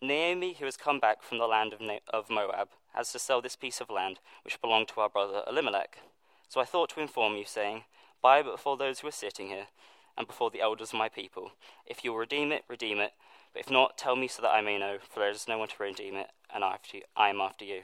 Naomi, 0.03 0.57
who 0.59 0.65
has 0.65 0.77
come 0.77 0.99
back 0.99 1.23
from 1.23 1.39
the 1.39 1.47
land 1.47 1.73
of, 1.73 1.81
Na- 1.81 1.99
of 2.13 2.29
Moab, 2.29 2.71
has 2.93 3.13
to 3.13 3.21
sell 3.21 3.41
this 3.41 3.55
piece 3.55 3.81
of 3.81 3.89
land 3.89 4.19
which 4.45 4.61
belonged 4.61 4.89
to 4.89 5.01
our 5.01 5.09
brother 5.09 5.45
Elimelech. 5.47 5.99
So 6.49 6.61
I 6.61 6.65
thought 6.65 6.91
to 6.91 7.01
inform 7.01 7.37
you, 7.37 7.45
saying, 7.47 7.85
Buy 8.21 8.43
but 8.43 8.53
before 8.53 8.77
those 8.77 9.01
who 9.01 9.09
are 9.09 9.13
sitting 9.13 9.47
here, 9.47 9.69
and 10.19 10.27
before 10.27 10.51
the 10.51 10.61
elders 10.61 10.89
of 10.89 10.99
my 10.99 11.09
people. 11.09 11.53
If 11.87 12.05
you 12.05 12.11
will 12.11 12.19
redeem 12.19 12.51
it, 12.51 12.65
redeem 12.69 12.99
it. 12.99 13.13
But 13.53 13.61
if 13.61 13.71
not, 13.71 13.97
tell 13.97 14.17
me 14.17 14.27
so 14.27 14.43
that 14.43 14.53
I 14.53 14.61
may 14.61 14.77
know, 14.77 14.99
for 15.09 15.21
there 15.21 15.31
is 15.31 15.47
no 15.49 15.59
one 15.59 15.69
to 15.69 15.83
redeem 15.83 16.17
it, 16.17 16.31
and 16.53 16.65
I 16.65 17.29
am 17.29 17.41
after 17.41 17.65
you. 17.65 17.83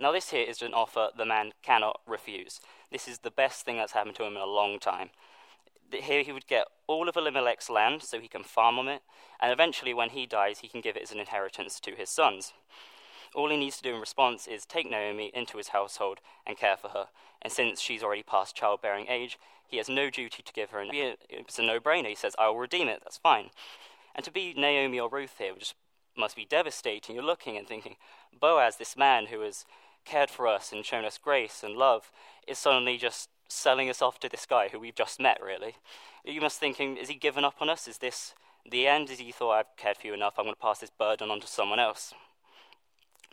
Now, 0.00 0.12
this 0.12 0.30
here 0.30 0.44
is 0.44 0.60
an 0.60 0.74
offer 0.74 1.10
the 1.16 1.24
man 1.24 1.52
cannot 1.62 2.00
refuse. 2.06 2.60
This 2.90 3.06
is 3.06 3.20
the 3.20 3.30
best 3.30 3.64
thing 3.64 3.76
that's 3.76 3.92
happened 3.92 4.16
to 4.16 4.24
him 4.24 4.36
in 4.36 4.42
a 4.42 4.46
long 4.46 4.78
time. 4.78 5.10
Here 5.90 6.22
he 6.22 6.32
would 6.32 6.46
get 6.46 6.66
all 6.86 7.08
of 7.08 7.16
Elimelech's 7.16 7.70
land 7.70 8.02
so 8.02 8.20
he 8.20 8.28
can 8.28 8.42
farm 8.42 8.78
on 8.78 8.88
it, 8.88 9.02
and 9.40 9.52
eventually, 9.52 9.94
when 9.94 10.10
he 10.10 10.26
dies, 10.26 10.60
he 10.60 10.68
can 10.68 10.80
give 10.80 10.96
it 10.96 11.02
as 11.02 11.12
an 11.12 11.20
inheritance 11.20 11.80
to 11.80 11.92
his 11.92 12.10
sons. 12.10 12.52
All 13.34 13.50
he 13.50 13.56
needs 13.56 13.76
to 13.78 13.82
do 13.82 13.94
in 13.94 14.00
response 14.00 14.46
is 14.46 14.64
take 14.64 14.90
Naomi 14.90 15.30
into 15.34 15.58
his 15.58 15.68
household 15.68 16.20
and 16.46 16.56
care 16.56 16.76
for 16.76 16.88
her. 16.88 17.08
And 17.42 17.52
since 17.52 17.80
she's 17.80 18.02
already 18.02 18.22
past 18.22 18.56
childbearing 18.56 19.06
age, 19.08 19.38
he 19.66 19.76
has 19.76 19.88
no 19.88 20.08
duty 20.08 20.42
to 20.42 20.52
give 20.52 20.70
her. 20.70 20.80
An, 20.80 20.90
it's 21.28 21.58
a 21.58 21.62
no-brainer. 21.62 22.08
He 22.08 22.14
says, 22.14 22.34
"I 22.38 22.48
will 22.48 22.58
redeem 22.58 22.88
it." 22.88 23.00
That's 23.04 23.18
fine. 23.18 23.50
And 24.14 24.24
to 24.24 24.30
be 24.30 24.54
Naomi 24.54 24.98
or 24.98 25.08
Ruth 25.08 25.36
here 25.38 25.54
just 25.58 25.74
must 26.16 26.36
be 26.36 26.46
devastating. 26.46 27.14
You're 27.14 27.24
looking 27.24 27.56
and 27.56 27.68
thinking, 27.68 27.96
Boaz, 28.38 28.76
this 28.76 28.96
man 28.96 29.26
who 29.26 29.40
has 29.42 29.64
cared 30.04 30.30
for 30.30 30.48
us 30.48 30.72
and 30.72 30.84
shown 30.84 31.04
us 31.04 31.18
grace 31.18 31.62
and 31.62 31.76
love, 31.76 32.10
is 32.46 32.58
suddenly 32.58 32.96
just 32.96 33.28
selling 33.48 33.90
us 33.90 34.02
off 34.02 34.20
to 34.20 34.28
this 34.28 34.46
guy 34.46 34.68
who 34.68 34.78
we've 34.78 34.94
just 34.94 35.20
met. 35.20 35.40
Really, 35.42 35.76
you 36.24 36.40
must 36.40 36.60
be 36.60 36.66
thinking, 36.66 36.96
is 36.96 37.08
he 37.08 37.14
given 37.14 37.44
up 37.44 37.56
on 37.60 37.68
us? 37.68 37.88
Is 37.88 37.98
this 37.98 38.34
the 38.68 38.86
end? 38.86 39.10
Is 39.10 39.18
he 39.18 39.32
thought 39.32 39.52
I've 39.52 39.76
cared 39.76 39.96
for 39.96 40.06
you 40.06 40.14
enough? 40.14 40.34
I'm 40.38 40.44
going 40.44 40.54
to 40.54 40.60
pass 40.60 40.78
this 40.78 40.90
burden 40.90 41.30
on 41.30 41.40
to 41.40 41.46
someone 41.46 41.80
else. 41.80 42.14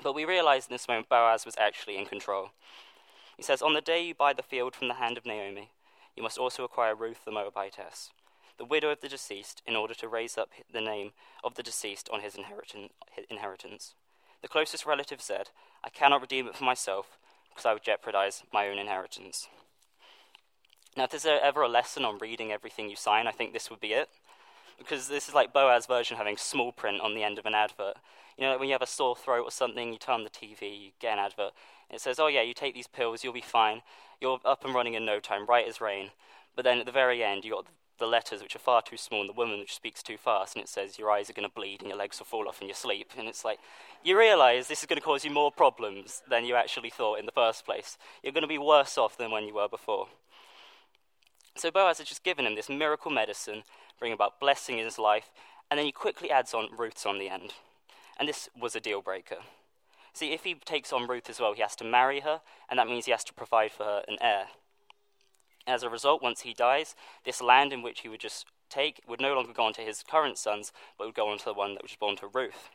But 0.01 0.15
we 0.15 0.25
realize 0.25 0.67
in 0.67 0.73
this 0.73 0.87
moment 0.87 1.09
Boaz 1.09 1.45
was 1.45 1.55
actually 1.57 1.97
in 1.97 2.05
control. 2.05 2.49
He 3.37 3.43
says, 3.43 3.61
On 3.61 3.73
the 3.73 3.81
day 3.81 4.05
you 4.05 4.13
buy 4.15 4.33
the 4.33 4.43
field 4.43 4.75
from 4.75 4.87
the 4.87 4.95
hand 4.95 5.17
of 5.17 5.25
Naomi, 5.25 5.71
you 6.15 6.23
must 6.23 6.37
also 6.37 6.63
acquire 6.63 6.95
Ruth 6.95 7.25
the 7.25 7.31
Moabitess, 7.31 8.11
the 8.57 8.65
widow 8.65 8.89
of 8.89 9.01
the 9.01 9.09
deceased, 9.09 9.61
in 9.65 9.75
order 9.75 9.93
to 9.93 10.07
raise 10.07 10.37
up 10.37 10.49
the 10.71 10.81
name 10.81 11.11
of 11.43 11.55
the 11.55 11.63
deceased 11.63 12.09
on 12.11 12.21
his 12.21 12.37
inheritance. 13.29 13.95
The 14.41 14.47
closest 14.47 14.85
relative 14.85 15.21
said, 15.21 15.49
I 15.83 15.89
cannot 15.89 16.21
redeem 16.21 16.47
it 16.47 16.55
for 16.55 16.63
myself, 16.63 17.17
because 17.49 17.65
I 17.65 17.73
would 17.73 17.83
jeopardize 17.83 18.43
my 18.53 18.67
own 18.67 18.77
inheritance. 18.77 19.47
Now, 20.97 21.03
if 21.03 21.11
there's 21.11 21.25
ever 21.25 21.61
a 21.61 21.67
lesson 21.67 22.05
on 22.05 22.19
reading 22.19 22.51
everything 22.51 22.89
you 22.89 22.95
sign, 22.95 23.27
I 23.27 23.31
think 23.31 23.51
this 23.51 23.69
would 23.69 23.81
be 23.81 23.93
it. 23.93 24.09
Because 24.77 25.07
this 25.07 25.27
is 25.27 25.33
like 25.33 25.53
Boaz's 25.53 25.85
version 25.85 26.17
having 26.17 26.37
small 26.37 26.71
print 26.71 27.01
on 27.01 27.15
the 27.15 27.23
end 27.23 27.37
of 27.37 27.45
an 27.45 27.55
advert. 27.55 27.95
You 28.37 28.43
know, 28.43 28.51
like 28.51 28.59
when 28.59 28.69
you 28.69 28.73
have 28.73 28.81
a 28.81 28.87
sore 28.87 29.15
throat 29.15 29.43
or 29.43 29.51
something, 29.51 29.91
you 29.91 29.99
turn 29.99 30.15
on 30.15 30.23
the 30.23 30.29
TV, 30.29 30.61
you 30.61 30.91
get 30.99 31.13
an 31.13 31.19
advert. 31.19 31.51
It 31.89 32.01
says, 32.01 32.19
oh 32.19 32.27
yeah, 32.27 32.41
you 32.41 32.53
take 32.53 32.73
these 32.73 32.87
pills, 32.87 33.23
you'll 33.23 33.33
be 33.33 33.41
fine. 33.41 33.81
You're 34.19 34.39
up 34.43 34.65
and 34.65 34.73
running 34.73 34.93
in 34.93 35.05
no 35.05 35.19
time, 35.19 35.45
right 35.45 35.67
as 35.67 35.79
rain. 35.79 36.11
But 36.55 36.63
then 36.65 36.79
at 36.79 36.85
the 36.85 36.91
very 36.91 37.23
end, 37.23 37.45
you 37.45 37.51
got 37.51 37.67
the 37.97 38.05
letters 38.05 38.41
which 38.41 38.55
are 38.55 38.59
far 38.59 38.81
too 38.81 38.97
small 38.97 39.21
and 39.21 39.29
the 39.29 39.33
woman 39.33 39.59
which 39.59 39.75
speaks 39.75 40.03
too 40.03 40.17
fast, 40.17 40.55
and 40.55 40.63
it 40.63 40.67
says 40.67 40.99
your 40.99 41.11
eyes 41.11 41.29
are 41.29 41.33
going 41.33 41.47
to 41.47 41.53
bleed 41.53 41.81
and 41.81 41.89
your 41.89 41.97
legs 41.97 42.19
will 42.19 42.25
fall 42.25 42.47
off 42.47 42.61
in 42.61 42.67
your 42.67 42.75
sleep. 42.75 43.11
And 43.17 43.27
it's 43.27 43.45
like, 43.45 43.59
you 44.03 44.17
realize 44.17 44.67
this 44.67 44.81
is 44.81 44.85
going 44.85 44.99
to 44.99 45.05
cause 45.05 45.23
you 45.23 45.31
more 45.31 45.51
problems 45.51 46.21
than 46.29 46.45
you 46.45 46.55
actually 46.55 46.89
thought 46.89 47.19
in 47.19 47.25
the 47.25 47.31
first 47.31 47.65
place. 47.65 47.97
You're 48.23 48.33
going 48.33 48.41
to 48.41 48.47
be 48.47 48.57
worse 48.57 48.97
off 48.97 49.17
than 49.17 49.31
when 49.31 49.45
you 49.45 49.55
were 49.55 49.69
before. 49.69 50.07
So 51.57 51.71
Boaz 51.71 51.99
has 51.99 52.07
just 52.07 52.23
given 52.23 52.45
him 52.45 52.55
this 52.55 52.69
miracle 52.69 53.11
medicine, 53.11 53.63
bringing 53.97 54.13
about 54.13 54.39
blessing 54.39 54.77
in 54.77 54.85
his 54.85 54.99
life, 54.99 55.31
and 55.71 55.77
then 55.77 55.85
he 55.85 55.91
quickly 55.91 56.29
adds 56.29 56.53
on 56.53 56.67
Ruth's 56.77 57.05
on 57.05 57.17
the 57.17 57.29
end. 57.29 57.53
And 58.19 58.27
this 58.27 58.49
was 58.59 58.75
a 58.75 58.79
deal 58.79 59.01
breaker. 59.01 59.37
See, 60.13 60.31
if 60.31 60.43
he 60.43 60.53
takes 60.53 60.93
on 60.93 61.07
Ruth 61.07 61.29
as 61.29 61.39
well, 61.39 61.53
he 61.53 61.61
has 61.61 61.75
to 61.77 61.83
marry 61.83 62.21
her, 62.21 62.41
and 62.69 62.79
that 62.79 62.87
means 62.87 63.05
he 63.05 63.11
has 63.11 63.23
to 63.25 63.33
provide 63.33 63.71
for 63.71 63.83
her 63.83 64.03
an 64.07 64.17
heir. 64.21 64.47
As 65.67 65.81
a 65.81 65.89
result, 65.89 66.21
once 66.21 66.41
he 66.41 66.53
dies, 66.53 66.95
this 67.25 67.41
land 67.41 67.73
in 67.73 67.81
which 67.81 68.01
he 68.01 68.09
would 68.09 68.19
just 68.19 68.45
take 68.69 69.01
would 69.07 69.21
no 69.21 69.33
longer 69.33 69.53
go 69.53 69.63
on 69.63 69.73
to 69.73 69.81
his 69.81 70.03
current 70.03 70.37
sons, 70.37 70.71
but 70.97 71.07
would 71.07 71.15
go 71.15 71.29
on 71.29 71.37
to 71.39 71.45
the 71.45 71.53
one 71.53 71.73
that 71.73 71.83
was 71.83 71.95
born 71.99 72.15
to 72.17 72.27
Ruth. 72.27 72.69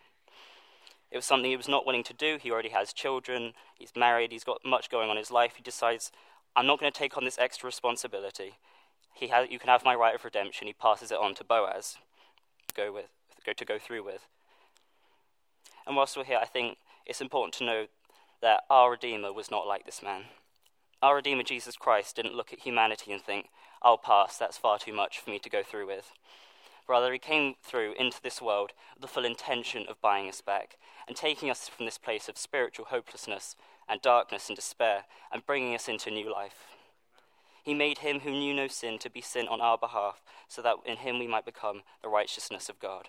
It 1.11 1.17
was 1.17 1.25
something 1.25 1.51
he 1.51 1.57
was 1.57 1.69
not 1.69 1.87
willing 1.87 2.05
to 2.05 2.15
do. 2.15 2.39
He 2.41 2.51
already 2.51 2.69
has 2.71 2.93
children, 2.93 3.53
he's 3.79 3.93
married, 3.97 4.33
he's 4.33 4.45
got 4.45 4.65
much 4.65 4.91
going 4.91 5.11
on 5.11 5.17
in 5.17 5.23
his 5.23 5.31
life. 5.31 5.55
He 5.57 5.63
decides, 5.63 6.13
I'm 6.55 6.67
not 6.67 6.79
going 6.81 6.91
to 6.91 6.99
take 6.99 7.17
on 7.17 7.25
this 7.25 7.39
extra 7.39 7.67
responsibility. 7.67 8.55
He 9.14 9.29
has, 9.29 9.50
you 9.50 9.59
can 9.59 9.69
have 9.69 9.85
my 9.85 9.95
right 9.95 10.14
of 10.14 10.25
redemption. 10.25 10.67
He 10.67 10.73
passes 10.73 11.11
it 11.11 11.19
on 11.19 11.35
to 11.35 11.45
Boaz, 11.45 11.99
go 12.75 12.93
with, 12.93 13.11
go 13.45 13.52
to 13.52 13.64
go 13.64 13.79
through 13.79 14.05
with. 14.05 14.26
And 15.87 15.97
whilst 15.97 16.17
we're 16.17 16.25
here, 16.25 16.38
I 16.40 16.47
think 16.47 16.79
it's 17.07 17.21
important 17.21 17.55
to 17.55 17.64
know 17.64 17.87
that 18.40 18.62
our 18.71 18.93
Redeemer 18.93 19.33
was 19.33 19.50
not 19.50 19.67
like 19.67 19.85
this 19.85 20.02
man. 20.02 20.23
Our 21.02 21.17
Redeemer, 21.17 21.43
Jesus 21.43 21.76
Christ, 21.76 22.17
didn't 22.17 22.35
look 22.35 22.52
at 22.52 22.61
humanity 22.61 23.12
and 23.12 23.23
think, 23.23 23.49
I'll 23.83 23.99
pass, 23.99 24.37
that's 24.37 24.59
far 24.59 24.79
too 24.79 24.93
much 24.93 25.19
for 25.19 25.31
me 25.31 25.38
to 25.38 25.50
go 25.50 25.62
through 25.62 25.87
with. 25.87 26.12
Rather, 26.87 27.12
he 27.12 27.19
came 27.19 27.55
through 27.62 27.95
into 27.99 28.21
this 28.21 28.43
world 28.43 28.73
with 28.95 29.02
the 29.02 29.09
full 29.09 29.25
intention 29.25 29.85
of 29.88 30.00
buying 30.00 30.29
us 30.29 30.40
back 30.40 30.76
and 31.07 31.17
taking 31.17 31.49
us 31.49 31.69
from 31.69 31.87
this 31.87 31.99
place 31.99 32.29
of 32.29 32.37
spiritual 32.37 32.87
hopelessness 32.87 33.57
and 33.88 34.02
darkness 34.02 34.49
and 34.49 34.57
despair 34.57 35.05
and 35.33 35.47
bringing 35.47 35.75
us 35.75 35.88
into 35.88 36.11
new 36.11 36.31
life. 36.33 36.76
He 37.62 37.75
made 37.75 37.99
him 37.99 38.21
who 38.21 38.31
knew 38.31 38.55
no 38.55 38.69
sin 38.69 38.99
to 39.00 39.11
be 39.11 39.21
sin 39.21 39.49
on 39.49 39.61
our 39.61 39.79
behalf, 39.79 40.23
so 40.49 40.62
that 40.62 40.76
in 40.85 40.99
him 40.99 41.19
we 41.19 41.26
might 41.26 41.45
become 41.45 41.83
the 42.02 42.09
righteousness 42.09 42.69
of 42.69 42.81
God. 42.81 43.09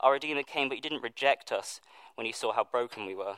Our 0.00 0.12
Redeemer 0.12 0.42
came, 0.42 0.68
but 0.68 0.76
he 0.76 0.80
didn't 0.80 1.02
reject 1.02 1.52
us 1.52 1.80
when 2.14 2.26
he 2.26 2.32
saw 2.32 2.52
how 2.52 2.64
broken 2.64 3.06
we 3.06 3.14
were. 3.14 3.36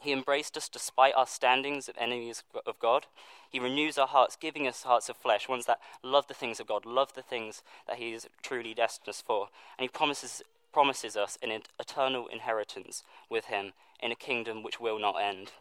He 0.00 0.12
embraced 0.12 0.56
us 0.56 0.70
despite 0.70 1.14
our 1.14 1.26
standings 1.26 1.86
of 1.88 1.94
enemies 1.98 2.42
of 2.66 2.78
God. 2.78 3.06
He 3.50 3.60
renews 3.60 3.98
our 3.98 4.06
hearts, 4.06 4.34
giving 4.34 4.66
us 4.66 4.82
hearts 4.82 5.10
of 5.10 5.16
flesh, 5.16 5.46
ones 5.46 5.66
that 5.66 5.80
love 6.02 6.26
the 6.26 6.34
things 6.34 6.58
of 6.58 6.66
God, 6.66 6.86
love 6.86 7.12
the 7.14 7.22
things 7.22 7.62
that 7.86 7.98
He 7.98 8.14
is 8.14 8.26
truly 8.42 8.72
destined 8.72 9.10
us 9.10 9.20
for. 9.20 9.48
And 9.78 9.84
He 9.84 9.88
promises, 9.88 10.42
promises 10.72 11.16
us 11.18 11.36
an 11.42 11.62
eternal 11.78 12.28
inheritance 12.28 13.02
with 13.28 13.46
Him 13.46 13.74
in 14.02 14.10
a 14.10 14.16
kingdom 14.16 14.62
which 14.62 14.80
will 14.80 14.98
not 14.98 15.20
end. 15.20 15.52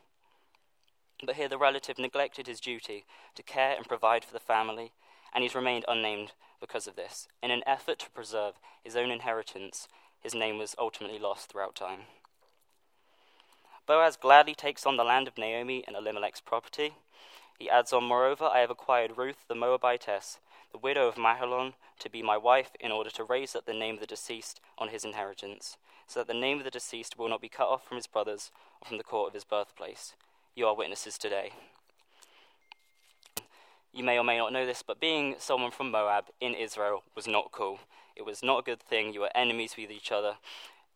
But 1.24 1.36
here 1.36 1.50
the 1.50 1.58
relative 1.58 2.00
neglected 2.00 2.48
his 2.48 2.60
duty 2.60 3.06
to 3.36 3.44
care 3.44 3.76
and 3.76 3.88
provide 3.88 4.24
for 4.24 4.34
the 4.34 4.40
family, 4.40 4.94
and 5.34 5.44
he's 5.44 5.56
remained 5.56 5.86
unnamed 5.88 6.32
because 6.60 6.88
of 6.88 6.96
this. 6.96 7.28
In 7.44 7.52
an 7.52 7.64
effort 7.66 8.00
to 8.00 8.10
preserve 8.10 8.54
his 8.84 8.96
own 8.96 9.12
inheritance, 9.12 9.88
his 10.20 10.34
name 10.34 10.58
was 10.58 10.76
ultimately 10.78 11.20
lost 11.20 11.50
throughout 11.50 11.76
time. 11.76 12.02
Boaz 13.86 14.18
gladly 14.18 14.54
takes 14.54 14.86
on 14.86 14.98
the 14.98 15.04
land 15.04 15.28
of 15.28 15.38
Naomi 15.38 15.84
and 15.88 15.96
Elimelech's 15.96 16.42
property. 16.42 16.94
He 17.58 17.70
adds 17.70 17.92
on, 17.92 18.04
Moreover, 18.04 18.46
I 18.46 18.60
have 18.60 18.70
acquired 18.70 19.18
Ruth 19.18 19.46
the 19.48 19.56
Moabitess, 19.56 20.40
the 20.72 20.78
widow 20.78 21.08
of 21.08 21.16
Mahlon, 21.16 21.74
to 22.00 22.10
be 22.10 22.22
my 22.22 22.38
wife, 22.38 22.72
in 22.80 22.92
order 22.92 23.10
to 23.10 23.24
raise 23.24 23.56
up 23.56 23.66
the 23.66 23.74
name 23.74 23.96
of 23.96 24.02
the 24.02 24.06
deceased 24.06 24.62
on 24.78 24.90
his 24.90 25.04
inheritance, 25.04 25.78
so 26.08 26.20
that 26.20 26.28
the 26.28 26.40
name 26.40 26.60
of 26.60 26.64
the 26.64 26.72
deceased 26.72 27.18
will 27.18 27.30
not 27.30 27.42
be 27.42 27.50
cut 27.50 27.68
off 27.68 27.88
from 27.88 27.98
his 27.98 28.08
brothers 28.08 28.52
or 28.80 28.88
from 28.88 28.98
the 28.98 29.04
court 29.04 29.30
of 29.30 29.34
his 29.34 29.44
birthplace. 29.44 30.14
You 30.60 30.68
are 30.68 30.76
witnesses 30.76 31.18
today. 31.18 31.54
You 33.94 34.04
may 34.04 34.18
or 34.18 34.26
may 34.26 34.38
not 34.38 34.52
know 34.52 34.66
this, 34.66 34.84
but 34.86 35.00
being 35.00 35.36
someone 35.38 35.72
from 35.72 35.90
Moab 35.90 36.26
in 36.42 36.54
Israel 36.54 37.04
was 37.16 37.30
not 37.30 37.54
cool. 37.54 37.80
It 38.14 38.26
was 38.26 38.44
not 38.44 38.60
a 38.60 38.64
good 38.64 38.82
thing. 38.82 39.14
You 39.14 39.22
were 39.22 39.30
enemies 39.34 39.76
with 39.78 39.90
each 39.90 40.12
other. 40.12 40.34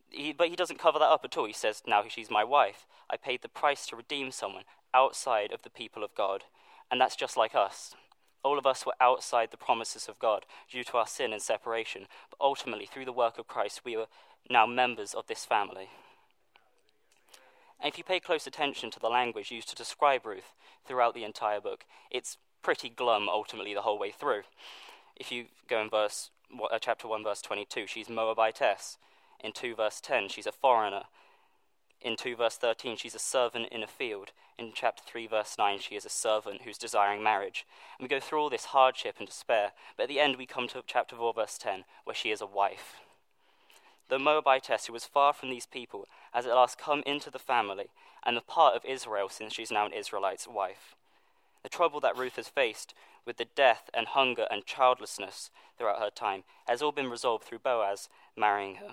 He, 0.09 0.33
but 0.33 0.49
he 0.49 0.57
doesn't 0.57 0.79
cover 0.79 0.99
that 0.99 1.05
up 1.05 1.23
at 1.23 1.37
all. 1.37 1.45
He 1.45 1.53
says, 1.53 1.81
Now 1.87 2.03
she's 2.09 2.29
my 2.29 2.43
wife. 2.43 2.85
I 3.09 3.15
paid 3.15 3.41
the 3.41 3.47
price 3.47 3.85
to 3.85 3.95
redeem 3.95 4.31
someone 4.31 4.63
outside 4.93 5.53
of 5.53 5.61
the 5.61 5.69
people 5.69 6.03
of 6.03 6.13
God. 6.13 6.43
And 6.91 6.99
that's 6.99 7.15
just 7.15 7.37
like 7.37 7.55
us. 7.55 7.95
All 8.43 8.57
of 8.57 8.65
us 8.65 8.85
were 8.85 8.95
outside 8.99 9.51
the 9.51 9.55
promises 9.55 10.09
of 10.09 10.19
God 10.19 10.45
due 10.69 10.83
to 10.83 10.97
our 10.97 11.07
sin 11.07 11.31
and 11.31 11.41
separation. 11.41 12.07
But 12.29 12.41
ultimately, 12.41 12.85
through 12.85 13.05
the 13.05 13.13
work 13.13 13.39
of 13.39 13.47
Christ, 13.47 13.85
we 13.85 13.95
are 13.95 14.07
now 14.49 14.65
members 14.65 15.13
of 15.13 15.27
this 15.27 15.45
family. 15.45 15.87
And 17.79 17.91
if 17.91 17.97
you 17.97 18.03
pay 18.03 18.19
close 18.19 18.47
attention 18.47 18.91
to 18.91 18.99
the 18.99 19.09
language 19.09 19.51
used 19.51 19.69
to 19.69 19.75
describe 19.75 20.25
Ruth 20.25 20.53
throughout 20.85 21.13
the 21.13 21.23
entire 21.23 21.59
book, 21.59 21.85
it's 22.09 22.37
pretty 22.61 22.89
glum 22.89 23.27
ultimately 23.29 23.73
the 23.73 23.81
whole 23.81 23.99
way 23.99 24.11
through. 24.11 24.43
If 25.15 25.31
you 25.31 25.45
go 25.67 25.81
in 25.81 25.89
verse 25.89 26.31
uh, 26.71 26.79
chapter 26.79 27.07
1 27.07 27.23
verse 27.23 27.41
22, 27.41 27.87
she's 27.87 28.07
Moabitess. 28.07 28.97
In 29.43 29.51
2 29.51 29.75
verse 29.75 29.99
10, 29.99 30.29
she's 30.29 30.47
a 30.47 30.51
foreigner. 30.51 31.03
In 32.01 32.15
2 32.15 32.35
verse 32.35 32.57
13, 32.57 32.97
she's 32.97 33.15
a 33.15 33.19
servant 33.19 33.67
in 33.71 33.83
a 33.83 33.87
field. 33.87 34.31
In 34.57 34.71
chapter 34.73 35.03
3 35.05 35.27
verse 35.27 35.55
9, 35.57 35.79
she 35.79 35.95
is 35.95 36.05
a 36.05 36.09
servant 36.09 36.61
who's 36.63 36.77
desiring 36.77 37.23
marriage. 37.23 37.65
And 37.97 38.05
we 38.05 38.09
go 38.09 38.19
through 38.19 38.39
all 38.39 38.49
this 38.49 38.65
hardship 38.65 39.15
and 39.19 39.27
despair, 39.27 39.71
but 39.97 40.03
at 40.03 40.09
the 40.09 40.19
end 40.19 40.37
we 40.37 40.45
come 40.45 40.67
to 40.69 40.83
chapter 40.85 41.15
4 41.15 41.33
verse 41.33 41.57
10, 41.57 41.85
where 42.03 42.15
she 42.15 42.31
is 42.31 42.41
a 42.41 42.45
wife. 42.45 42.95
The 44.13 44.19
Moabitess, 44.19 44.85
who 44.85 44.93
was 44.93 45.05
far 45.05 45.33
from 45.33 45.49
these 45.49 45.65
people, 45.65 46.07
has 46.33 46.45
at 46.45 46.53
last 46.53 46.77
come 46.77 47.01
into 47.03 47.31
the 47.31 47.39
family 47.39 47.87
and 48.23 48.37
the 48.37 48.41
part 48.41 48.75
of 48.75 48.85
Israel 48.85 49.27
since 49.27 49.53
she's 49.53 49.71
now 49.71 49.87
an 49.87 49.91
Israelite's 49.91 50.47
wife. 50.47 50.93
The 51.63 51.69
trouble 51.69 51.99
that 52.01 52.15
Ruth 52.15 52.35
has 52.35 52.47
faced 52.47 52.93
with 53.25 53.37
the 53.37 53.47
death 53.55 53.89
and 53.91 54.05
hunger 54.05 54.45
and 54.51 54.67
childlessness 54.67 55.49
throughout 55.79 55.99
her 55.99 56.11
time 56.11 56.43
has 56.67 56.79
all 56.79 56.91
been 56.91 57.09
resolved 57.09 57.45
through 57.45 57.57
Boaz 57.57 58.07
marrying 58.37 58.75
her. 58.75 58.89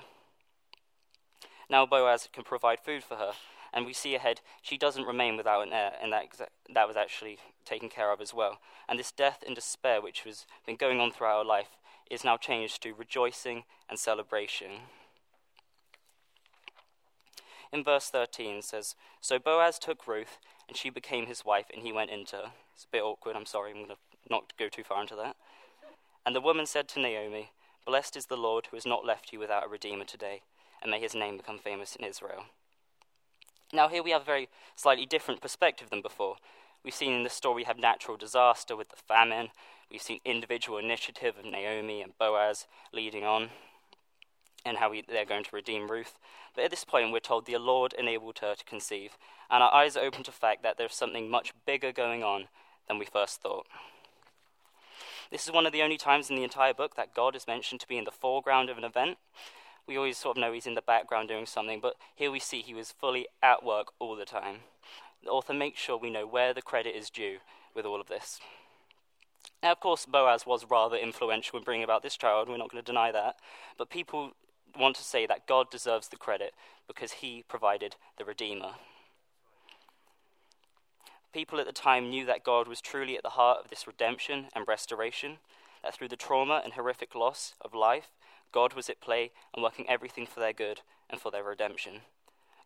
Now 1.68 1.84
Boaz 1.84 2.26
can 2.32 2.42
provide 2.42 2.80
food 2.80 3.04
for 3.04 3.16
her, 3.16 3.32
and 3.74 3.84
we 3.84 3.92
see 3.92 4.14
ahead 4.14 4.40
she 4.62 4.78
doesn't 4.78 5.04
remain 5.04 5.36
without 5.36 5.66
an 5.66 5.74
heir, 5.74 5.92
and 6.02 6.14
that, 6.14 6.28
that 6.72 6.88
was 6.88 6.96
actually 6.96 7.36
taken 7.66 7.90
care 7.90 8.10
of 8.10 8.22
as 8.22 8.32
well. 8.32 8.58
And 8.88 8.98
this 8.98 9.12
death 9.12 9.44
and 9.46 9.54
despair, 9.54 10.00
which 10.00 10.22
has 10.22 10.46
been 10.64 10.76
going 10.76 10.98
on 10.98 11.12
throughout 11.12 11.42
her 11.42 11.44
life, 11.44 11.76
is 12.10 12.24
now 12.24 12.38
changed 12.38 12.82
to 12.84 12.94
rejoicing 12.94 13.64
and 13.86 13.98
celebration. 13.98 14.70
In 17.72 17.84
verse 17.84 18.08
13 18.08 18.62
says, 18.62 18.94
So 19.20 19.38
Boaz 19.38 19.78
took 19.78 20.06
Ruth, 20.06 20.38
and 20.68 20.76
she 20.76 20.90
became 20.90 21.26
his 21.26 21.44
wife, 21.44 21.66
and 21.72 21.82
he 21.82 21.92
went 21.92 22.10
into 22.10 22.36
her. 22.36 22.52
It's 22.74 22.84
a 22.84 22.88
bit 22.90 23.02
awkward, 23.02 23.36
I'm 23.36 23.46
sorry, 23.46 23.70
I'm 23.70 23.76
going 23.76 23.88
to 23.88 23.96
not 24.28 24.52
go 24.58 24.68
too 24.68 24.84
far 24.84 25.00
into 25.02 25.16
that. 25.16 25.36
And 26.26 26.34
the 26.34 26.40
woman 26.40 26.66
said 26.66 26.88
to 26.88 27.00
Naomi, 27.00 27.50
Blessed 27.86 28.16
is 28.16 28.26
the 28.26 28.36
Lord 28.36 28.66
who 28.66 28.76
has 28.76 28.86
not 28.86 29.04
left 29.04 29.32
you 29.32 29.38
without 29.38 29.64
a 29.64 29.68
redeemer 29.68 30.04
today 30.04 30.42
and 30.82 30.90
may 30.90 31.00
his 31.00 31.14
name 31.14 31.36
become 31.36 31.58
famous 31.58 31.96
in 31.96 32.04
Israel. 32.04 32.44
Now, 33.72 33.88
here 33.88 34.02
we 34.02 34.10
have 34.10 34.22
a 34.22 34.24
very 34.24 34.48
slightly 34.74 35.06
different 35.06 35.40
perspective 35.40 35.90
than 35.90 36.02
before. 36.02 36.36
We've 36.84 36.94
seen 36.94 37.12
in 37.12 37.22
this 37.22 37.34
story 37.34 37.56
we 37.56 37.64
have 37.64 37.78
natural 37.78 38.16
disaster 38.16 38.74
with 38.74 38.88
the 38.88 38.96
famine. 38.96 39.50
We've 39.90 40.02
seen 40.02 40.20
individual 40.24 40.78
initiative 40.78 41.34
of 41.38 41.44
Naomi 41.44 42.02
and 42.02 42.16
Boaz 42.18 42.66
leading 42.92 43.24
on, 43.24 43.50
and 44.64 44.78
how 44.78 44.92
they're 45.08 45.24
going 45.24 45.44
to 45.44 45.56
redeem 45.56 45.90
Ruth. 45.90 46.18
But 46.54 46.64
at 46.64 46.70
this 46.70 46.84
point, 46.84 47.12
we're 47.12 47.20
told 47.20 47.46
the 47.46 47.56
Lord 47.58 47.92
enabled 47.92 48.40
her 48.40 48.54
to 48.54 48.64
conceive, 48.64 49.16
and 49.50 49.62
our 49.62 49.72
eyes 49.72 49.96
are 49.96 50.04
open 50.04 50.22
to 50.24 50.30
the 50.30 50.36
fact 50.36 50.62
that 50.62 50.78
there's 50.78 50.94
something 50.94 51.30
much 51.30 51.52
bigger 51.66 51.92
going 51.92 52.22
on 52.22 52.48
than 52.88 52.98
we 52.98 53.06
first 53.06 53.40
thought. 53.40 53.66
This 55.30 55.46
is 55.46 55.52
one 55.52 55.66
of 55.66 55.72
the 55.72 55.82
only 55.82 55.96
times 55.96 56.28
in 56.28 56.36
the 56.36 56.44
entire 56.44 56.74
book 56.74 56.96
that 56.96 57.14
God 57.14 57.36
is 57.36 57.46
mentioned 57.46 57.80
to 57.80 57.88
be 57.88 57.98
in 57.98 58.04
the 58.04 58.10
foreground 58.10 58.68
of 58.68 58.78
an 58.78 58.84
event, 58.84 59.18
we 59.90 59.96
always 59.96 60.18
sort 60.18 60.36
of 60.36 60.40
know 60.40 60.52
he's 60.52 60.68
in 60.68 60.74
the 60.74 60.82
background 60.82 61.28
doing 61.28 61.46
something, 61.46 61.80
but 61.80 61.96
here 62.14 62.30
we 62.30 62.38
see 62.38 62.62
he 62.62 62.74
was 62.74 62.92
fully 62.92 63.26
at 63.42 63.64
work 63.64 63.92
all 63.98 64.14
the 64.14 64.24
time. 64.24 64.58
The 65.24 65.30
author 65.30 65.52
makes 65.52 65.80
sure 65.80 65.96
we 65.96 66.10
know 66.10 66.26
where 66.26 66.54
the 66.54 66.62
credit 66.62 66.96
is 66.96 67.10
due 67.10 67.38
with 67.74 67.84
all 67.84 68.00
of 68.00 68.06
this. 68.06 68.38
Now, 69.62 69.72
of 69.72 69.80
course, 69.80 70.06
Boaz 70.06 70.46
was 70.46 70.70
rather 70.70 70.96
influential 70.96 71.58
in 71.58 71.64
bringing 71.64 71.82
about 71.82 72.02
this 72.04 72.16
child, 72.16 72.48
we're 72.48 72.56
not 72.56 72.70
going 72.70 72.82
to 72.82 72.86
deny 72.86 73.10
that, 73.10 73.36
but 73.76 73.90
people 73.90 74.30
want 74.78 74.96
to 74.96 75.02
say 75.02 75.26
that 75.26 75.46
God 75.46 75.70
deserves 75.70 76.08
the 76.08 76.16
credit 76.16 76.54
because 76.86 77.12
he 77.12 77.44
provided 77.46 77.96
the 78.18 78.24
Redeemer. 78.24 78.72
People 81.32 81.60
at 81.60 81.66
the 81.66 81.72
time 81.72 82.10
knew 82.10 82.26
that 82.26 82.44
God 82.44 82.66
was 82.66 82.80
truly 82.80 83.16
at 83.16 83.22
the 83.22 83.30
heart 83.30 83.58
of 83.62 83.70
this 83.70 83.86
redemption 83.86 84.48
and 84.54 84.66
restoration, 84.66 85.38
that 85.82 85.94
through 85.94 86.08
the 86.08 86.16
trauma 86.16 86.60
and 86.64 86.72
horrific 86.72 87.14
loss 87.14 87.54
of 87.60 87.74
life, 87.74 88.08
God 88.52 88.74
was 88.74 88.90
at 88.90 89.00
play 89.00 89.30
and 89.54 89.62
working 89.62 89.88
everything 89.88 90.26
for 90.26 90.40
their 90.40 90.52
good 90.52 90.80
and 91.08 91.20
for 91.20 91.30
their 91.30 91.44
redemption. 91.44 92.00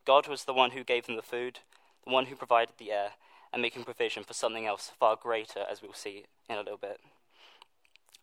God 0.06 0.28
was 0.28 0.44
the 0.44 0.54
one 0.54 0.70
who 0.70 0.82
gave 0.82 1.06
them 1.06 1.16
the 1.16 1.22
food, 1.22 1.60
the 2.04 2.12
one 2.12 2.26
who 2.26 2.36
provided 2.36 2.74
the 2.78 2.90
heir, 2.90 3.10
and 3.52 3.60
making 3.60 3.84
provision 3.84 4.24
for 4.24 4.34
something 4.34 4.66
else 4.66 4.92
far 4.98 5.16
greater, 5.16 5.64
as 5.70 5.82
we'll 5.82 5.92
see 5.92 6.24
in 6.48 6.56
a 6.56 6.62
little 6.62 6.78
bit. 6.78 7.00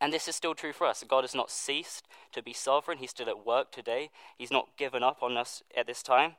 And 0.01 0.11
this 0.11 0.27
is 0.27 0.35
still 0.35 0.55
true 0.55 0.73
for 0.73 0.87
us. 0.87 1.03
God 1.07 1.23
has 1.23 1.35
not 1.35 1.49
ceased 1.49 2.07
to 2.33 2.41
be 2.41 2.51
sovereign. 2.51 2.97
He's 2.97 3.11
still 3.11 3.29
at 3.29 3.45
work 3.45 3.71
today. 3.71 4.09
He's 4.37 4.51
not 4.51 4.75
given 4.75 5.03
up 5.03 5.21
on 5.21 5.37
us 5.37 5.63
at 5.77 5.87
this 5.87 6.03
time. 6.03 6.35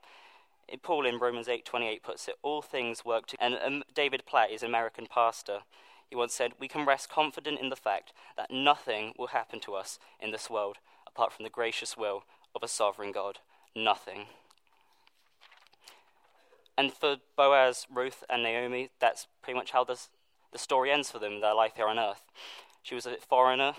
Paul 0.82 1.06
in 1.06 1.18
Romans 1.18 1.48
8:28 1.48 2.02
puts 2.02 2.28
it, 2.28 2.36
all 2.42 2.60
things 2.60 3.04
work 3.04 3.26
together. 3.26 3.56
And 3.62 3.74
um, 3.74 3.84
David 3.94 4.24
Platt 4.26 4.50
is 4.50 4.62
an 4.62 4.68
American 4.68 5.06
pastor. 5.06 5.60
He 6.10 6.16
once 6.16 6.34
said, 6.34 6.52
"We 6.58 6.68
can 6.68 6.84
rest 6.84 7.08
confident 7.08 7.60
in 7.60 7.68
the 7.68 7.76
fact 7.76 8.12
that 8.36 8.50
nothing 8.50 9.14
will 9.16 9.28
happen 9.28 9.60
to 9.60 9.74
us 9.74 9.98
in 10.20 10.32
this 10.32 10.50
world 10.50 10.78
apart 11.14 11.32
from 11.32 11.44
the 11.44 11.50
gracious 11.50 11.96
will 11.96 12.24
of 12.54 12.62
a 12.62 12.68
sovereign 12.68 13.12
God. 13.12 13.38
Nothing. 13.74 14.26
And 16.76 16.92
for 16.92 17.16
Boaz, 17.36 17.86
Ruth, 17.92 18.24
and 18.30 18.42
Naomi, 18.42 18.90
that's 18.98 19.26
pretty 19.42 19.58
much 19.58 19.72
how 19.72 19.84
this, 19.84 20.08
the 20.52 20.58
story 20.58 20.90
ends 20.90 21.10
for 21.10 21.18
them, 21.18 21.40
their 21.40 21.54
life 21.54 21.72
here 21.76 21.86
on 21.86 21.98
earth. 21.98 22.24
She 22.82 22.94
was 22.94 23.06
a 23.06 23.16
foreigner 23.16 23.74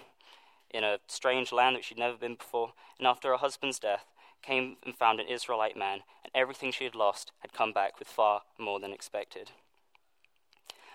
in 0.69 0.83
a 0.83 0.99
strange 1.07 1.51
land 1.51 1.75
which 1.75 1.85
she'd 1.85 1.97
never 1.97 2.17
been 2.17 2.35
before, 2.35 2.73
and 2.97 3.07
after 3.07 3.29
her 3.29 3.37
husband's 3.37 3.79
death, 3.79 4.05
came 4.41 4.77
and 4.83 4.95
found 4.95 5.19
an 5.19 5.27
Israelite 5.27 5.77
man, 5.77 5.99
and 6.23 6.31
everything 6.35 6.71
she 6.71 6.83
had 6.83 6.95
lost 6.95 7.31
had 7.39 7.53
come 7.53 7.71
back 7.71 7.99
with 7.99 8.07
far 8.07 8.41
more 8.57 8.79
than 8.79 8.91
expected. 8.91 9.51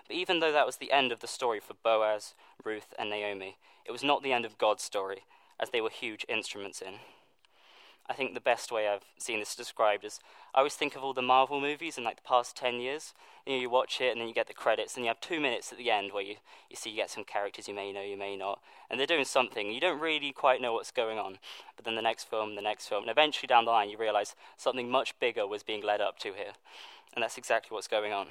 But 0.07 0.15
even 0.15 0.39
though 0.39 0.51
that 0.51 0.65
was 0.65 0.77
the 0.77 0.91
end 0.91 1.11
of 1.11 1.19
the 1.19 1.27
story 1.27 1.59
for 1.59 1.75
Boaz, 1.75 2.33
Ruth, 2.63 2.93
and 2.97 3.09
Naomi, 3.09 3.57
it 3.85 3.91
was 3.91 4.03
not 4.03 4.23
the 4.23 4.33
end 4.33 4.45
of 4.45 4.57
God's 4.57 4.83
story, 4.83 5.23
as 5.59 5.69
they 5.69 5.81
were 5.81 5.89
huge 5.89 6.25
instruments 6.27 6.81
in. 6.81 6.95
I 8.09 8.13
think 8.13 8.33
the 8.33 8.41
best 8.41 8.71
way 8.71 8.87
I've 8.87 9.05
seen 9.19 9.39
this 9.39 9.55
described 9.55 10.03
is 10.03 10.19
I 10.55 10.59
always 10.59 10.73
think 10.73 10.95
of 10.95 11.03
all 11.03 11.13
the 11.13 11.21
Marvel 11.21 11.61
movies 11.61 11.95
in 11.95 12.03
like 12.03 12.15
the 12.15 12.27
past 12.27 12.57
10 12.57 12.79
years. 12.79 13.13
You, 13.45 13.53
know, 13.53 13.61
you 13.61 13.69
watch 13.69 14.01
it 14.01 14.11
and 14.11 14.19
then 14.19 14.27
you 14.27 14.33
get 14.33 14.47
the 14.47 14.53
credits, 14.53 14.95
and 14.95 15.05
you 15.05 15.09
have 15.09 15.21
two 15.21 15.39
minutes 15.39 15.71
at 15.71 15.77
the 15.77 15.91
end 15.91 16.11
where 16.11 16.23
you, 16.23 16.35
you 16.69 16.75
see 16.75 16.89
you 16.89 16.95
get 16.95 17.11
some 17.11 17.23
characters 17.23 17.67
you 17.67 17.75
may 17.75 17.91
know, 17.91 18.01
you 18.01 18.17
may 18.17 18.35
not, 18.35 18.61
and 18.89 18.99
they're 18.99 19.05
doing 19.05 19.25
something. 19.25 19.71
You 19.71 19.79
don't 19.79 19.99
really 19.99 20.31
quite 20.31 20.59
know 20.59 20.73
what's 20.73 20.91
going 20.91 21.19
on. 21.19 21.37
But 21.75 21.85
then 21.85 21.95
the 21.95 22.01
next 22.01 22.23
film, 22.23 22.55
the 22.55 22.61
next 22.63 22.87
film, 22.87 23.03
and 23.03 23.11
eventually 23.11 23.47
down 23.47 23.65
the 23.65 23.71
line 23.71 23.91
you 23.91 23.97
realize 23.97 24.35
something 24.57 24.89
much 24.89 25.17
bigger 25.19 25.45
was 25.45 25.61
being 25.61 25.83
led 25.83 26.01
up 26.01 26.17
to 26.19 26.33
here. 26.33 26.53
And 27.13 27.23
that's 27.23 27.37
exactly 27.37 27.75
what's 27.75 27.87
going 27.87 28.11
on. 28.11 28.27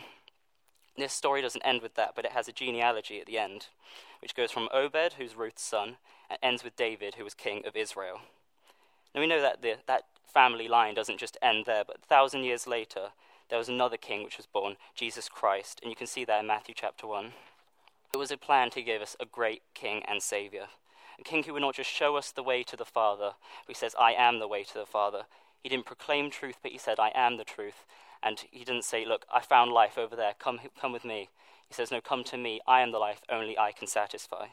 This 0.97 1.13
story 1.13 1.41
doesn't 1.41 1.65
end 1.65 1.83
with 1.83 1.95
that, 1.95 2.15
but 2.17 2.25
it 2.25 2.33
has 2.33 2.49
a 2.49 2.53
genealogy 2.53 3.21
at 3.21 3.27
the 3.27 3.39
end, 3.39 3.69
which 4.21 4.35
goes 4.35 4.51
from 4.51 4.69
Obed, 4.75 5.15
who's 5.19 5.37
Ruth's 5.37 5.63
son, 5.63 5.99
and 6.29 6.39
ends 6.43 6.65
with 6.65 6.75
David, 6.75 7.15
who 7.15 7.25
was 7.25 7.35
king 7.35 7.63
of 7.65 7.77
Israel. 7.77 8.21
Now 9.19 9.23
we 9.23 9.27
know 9.27 9.41
that 9.41 9.63
the, 9.63 9.75
that 9.89 10.05
family 10.33 10.69
line 10.69 10.95
doesn't 10.95 11.19
just 11.19 11.37
end 11.43 11.65
there, 11.67 11.83
but 11.85 11.97
a 11.97 12.07
thousand 12.07 12.45
years 12.45 12.69
later, 12.69 13.09
there 13.51 13.59
was 13.59 13.69
another 13.69 13.97
king 13.97 14.23
which 14.23 14.37
was 14.37 14.47
born, 14.47 14.77
Jesus 14.95 15.29
Christ, 15.29 15.81
and 15.83 15.91
you 15.91 15.97
can 15.97 16.07
see 16.07 16.25
that 16.25 16.39
in 16.39 16.47
Matthew 16.47 16.73
chapter 16.79 17.05
1. 17.05 17.33
It 18.15 18.17
was 18.17 18.31
a 18.31 18.37
plan 18.37 18.71
to 18.71 18.81
give 18.81 19.03
us 19.03 19.17
a 19.19 19.27
great 19.27 19.63
king 19.75 20.05
and 20.07 20.23
savior, 20.23 20.69
a 21.19 21.25
king 21.25 21.43
who 21.43 21.53
would 21.55 21.63
not 21.63 21.75
just 21.75 21.91
show 21.91 22.15
us 22.15 22.31
the 22.31 22.45
way 22.45 22.63
to 22.63 22.77
the 22.77 22.85
Father, 22.85 23.33
but 23.67 23.75
he 23.75 23.75
says, 23.75 23.93
I 23.99 24.13
am 24.13 24.39
the 24.39 24.47
way 24.47 24.63
to 24.63 24.75
the 24.75 24.87
Father. 24.87 25.23
He 25.65 25.69
didn't 25.69 25.87
proclaim 25.87 26.31
truth, 26.31 26.59
but 26.63 26.71
he 26.71 26.79
said, 26.79 27.01
I 27.01 27.11
am 27.13 27.39
the 27.39 27.45
truth. 27.45 27.87
And 28.23 28.45
he 28.53 28.63
didn't 28.63 28.85
say, 28.85 29.05
Look, 29.05 29.27
I 29.35 29.41
found 29.41 29.73
life 29.73 29.99
over 29.99 30.15
there, 30.15 30.35
come, 30.39 30.61
come 30.81 30.93
with 30.93 31.05
me. 31.05 31.29
He 31.67 31.75
says, 31.75 31.91
No, 31.91 32.01
come 32.01 32.23
to 32.23 32.37
me, 32.37 32.61
I 32.69 32.83
am 32.83 32.93
the 32.93 32.99
life, 32.99 33.23
only 33.29 33.59
I 33.59 33.73
can 33.73 33.89
satisfy. 33.89 34.47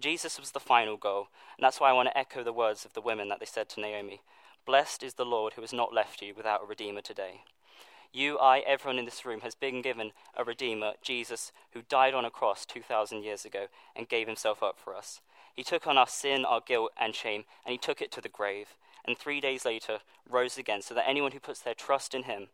Jesus 0.00 0.38
was 0.38 0.52
the 0.52 0.60
final 0.60 0.96
goal, 0.96 1.28
and 1.56 1.64
that's 1.64 1.80
why 1.80 1.90
I 1.90 1.92
want 1.92 2.08
to 2.08 2.18
echo 2.18 2.44
the 2.44 2.52
words 2.52 2.84
of 2.84 2.92
the 2.92 3.00
women 3.00 3.28
that 3.28 3.40
they 3.40 3.46
said 3.46 3.68
to 3.70 3.80
Naomi 3.80 4.20
Blessed 4.64 5.02
is 5.02 5.14
the 5.14 5.24
Lord 5.24 5.54
who 5.54 5.62
has 5.62 5.72
not 5.72 5.94
left 5.94 6.20
you 6.20 6.34
without 6.36 6.62
a 6.62 6.66
Redeemer 6.66 7.00
today. 7.00 7.42
You, 8.12 8.38
I, 8.38 8.60
everyone 8.60 8.98
in 8.98 9.04
this 9.04 9.24
room 9.24 9.40
has 9.40 9.54
been 9.54 9.82
given 9.82 10.12
a 10.36 10.44
Redeemer, 10.44 10.92
Jesus, 11.02 11.52
who 11.72 11.82
died 11.82 12.14
on 12.14 12.24
a 12.24 12.30
cross 12.30 12.64
2,000 12.64 13.22
years 13.22 13.44
ago 13.44 13.66
and 13.94 14.08
gave 14.08 14.26
himself 14.26 14.62
up 14.62 14.78
for 14.78 14.94
us. 14.94 15.20
He 15.54 15.62
took 15.62 15.86
on 15.86 15.98
our 15.98 16.06
sin, 16.06 16.44
our 16.44 16.60
guilt, 16.60 16.92
and 16.98 17.14
shame, 17.14 17.44
and 17.64 17.72
he 17.72 17.78
took 17.78 18.00
it 18.00 18.12
to 18.12 18.20
the 18.20 18.28
grave, 18.28 18.68
and 19.04 19.16
three 19.16 19.40
days 19.40 19.64
later 19.64 19.98
rose 20.28 20.56
again, 20.56 20.82
so 20.82 20.94
that 20.94 21.08
anyone 21.08 21.32
who 21.32 21.40
puts 21.40 21.60
their 21.60 21.74
trust 21.74 22.14
in 22.14 22.24
him 22.24 22.48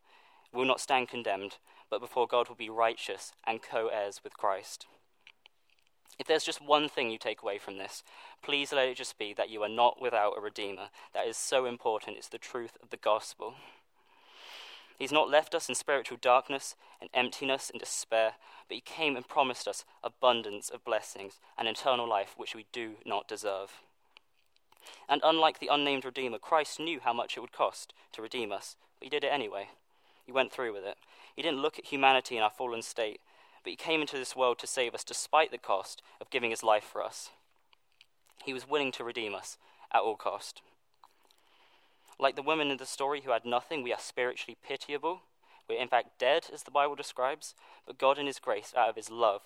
will 0.53 0.65
not 0.65 0.81
stand 0.81 1.09
condemned, 1.09 1.59
but 1.91 2.01
before 2.01 2.27
God 2.27 2.49
will 2.49 2.57
be 2.57 2.71
righteous 2.71 3.33
and 3.47 3.61
co 3.63 3.89
heirs 3.89 4.21
with 4.25 4.37
Christ. 4.37 4.87
If 6.19 6.27
there's 6.27 6.45
just 6.45 6.65
one 6.65 6.89
thing 6.89 7.11
you 7.11 7.19
take 7.19 7.43
away 7.43 7.59
from 7.59 7.79
this, 7.79 8.03
please 8.43 8.73
let 8.73 8.89
it 8.89 8.97
just 8.97 9.19
be 9.19 9.35
that 9.35 9.51
you 9.51 9.63
are 9.63 9.69
not 9.69 10.01
without 10.01 10.35
a 10.37 10.41
Redeemer. 10.41 10.89
That 11.13 11.27
is 11.27 11.37
so 11.37 11.65
important. 11.65 12.17
It's 12.17 12.29
the 12.29 12.39
truth 12.39 12.77
of 12.83 12.91
the 12.91 12.97
gospel. 12.97 13.55
He's 14.99 15.13
not 15.13 15.29
left 15.29 15.55
us 15.55 15.69
in 15.69 15.75
spiritual 15.75 16.19
darkness 16.21 16.77
and 17.01 17.11
emptiness 17.13 17.69
and 17.69 17.81
despair, 17.81 18.35
but 18.69 18.77
He 18.77 18.81
came 18.81 19.17
and 19.17 19.27
promised 19.27 19.67
us 19.67 19.85
abundance 20.05 20.71
of 20.71 20.85
blessings 20.85 21.41
and 21.59 21.67
eternal 21.67 22.09
life 22.09 22.35
which 22.37 22.55
we 22.55 22.67
do 22.73 22.95
not 23.05 23.27
deserve. 23.27 23.81
And 25.09 25.21
unlike 25.25 25.59
the 25.59 25.69
unnamed 25.69 26.05
Redeemer, 26.05 26.39
Christ 26.39 26.79
knew 26.79 27.01
how 27.01 27.13
much 27.13 27.37
it 27.37 27.41
would 27.41 27.53
cost 27.53 27.93
to 28.13 28.23
redeem 28.23 28.53
us, 28.53 28.77
but 28.99 29.07
He 29.07 29.11
did 29.11 29.25
it 29.25 29.33
anyway. 29.33 29.69
He 30.25 30.33
went 30.33 30.53
through 30.53 30.73
with 30.73 30.85
it. 30.85 30.97
He 31.35 31.43
didn't 31.43 31.61
look 31.61 31.79
at 31.79 31.87
humanity 31.87 32.37
in 32.37 32.43
our 32.43 32.51
fallen 32.51 32.83
state 32.83 33.21
but 33.65 33.71
he 33.71 33.77
came 33.77 34.03
into 34.03 34.19
this 34.19 34.37
world 34.37 34.59
to 34.59 34.67
save 34.67 34.95
us 34.95 35.03
despite 35.03 35.51
the 35.51 35.59
cost 35.59 36.03
of 36.21 36.31
giving 36.31 36.51
his 36.51 36.63
life 36.63 36.85
for 36.85 37.03
us. 37.03 37.31
He 38.45 38.53
was 38.53 38.69
willing 38.69 38.93
to 38.93 39.05
redeem 39.05 39.35
us 39.35 39.57
at 39.93 40.03
all 40.03 40.17
cost. 40.17 40.61
Like 42.19 42.37
the 42.37 42.43
woman 42.43 42.71
in 42.71 42.77
the 42.77 42.87
story 42.87 43.23
who 43.23 43.33
had 43.33 43.45
nothing, 43.45 43.83
we 43.83 43.93
are 43.93 43.99
spiritually 43.99 44.57
pitiable. 44.67 45.23
We're 45.69 45.81
in 45.81 45.89
fact 45.89 46.19
dead, 46.19 46.47
as 46.53 46.63
the 46.63 46.71
Bible 46.71 46.95
describes, 46.95 47.55
but 47.87 47.99
God, 47.99 48.19
in 48.19 48.27
His 48.27 48.39
grace, 48.39 48.75
out 48.77 48.91
of 48.91 48.97
His 48.97 49.11
love, 49.11 49.41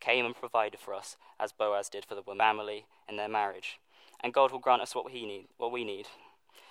came 0.00 0.26
and 0.26 0.36
provided 0.36 0.78
for 0.78 0.92
us, 0.92 1.16
as 1.40 1.52
Boaz 1.52 1.88
did 1.88 2.04
for 2.04 2.14
the 2.14 2.22
family 2.22 2.84
in 3.08 3.16
their 3.16 3.28
marriage. 3.28 3.78
And 4.20 4.34
God 4.34 4.52
will 4.52 4.58
grant 4.58 4.82
us 4.82 4.94
what, 4.94 5.10
he 5.10 5.24
need, 5.24 5.46
what 5.56 5.72
we 5.72 5.82
need. 5.82 6.06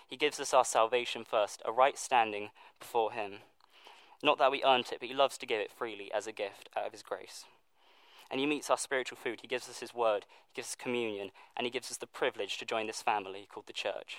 He 0.07 0.17
gives 0.17 0.39
us 0.39 0.53
our 0.53 0.65
salvation 0.65 1.25
first, 1.25 1.61
a 1.65 1.71
right 1.71 1.97
standing 1.97 2.51
before 2.79 3.11
Him. 3.11 3.39
Not 4.23 4.37
that 4.37 4.51
we 4.51 4.63
earned 4.63 4.85
it, 4.91 4.99
but 4.99 5.09
He 5.09 5.15
loves 5.15 5.37
to 5.39 5.45
give 5.45 5.59
it 5.59 5.71
freely 5.71 6.11
as 6.13 6.27
a 6.27 6.31
gift 6.31 6.69
out 6.77 6.85
of 6.85 6.91
His 6.91 7.03
grace. 7.03 7.45
And 8.29 8.39
He 8.39 8.45
meets 8.45 8.69
our 8.69 8.77
spiritual 8.77 9.17
food. 9.17 9.39
He 9.41 9.47
gives 9.47 9.67
us 9.67 9.79
His 9.79 9.93
word, 9.93 10.25
He 10.47 10.61
gives 10.61 10.69
us 10.69 10.75
communion, 10.75 11.31
and 11.57 11.65
He 11.65 11.71
gives 11.71 11.91
us 11.91 11.97
the 11.97 12.07
privilege 12.07 12.57
to 12.57 12.65
join 12.65 12.87
this 12.87 13.01
family 13.01 13.47
called 13.51 13.67
the 13.67 13.73
church. 13.73 14.17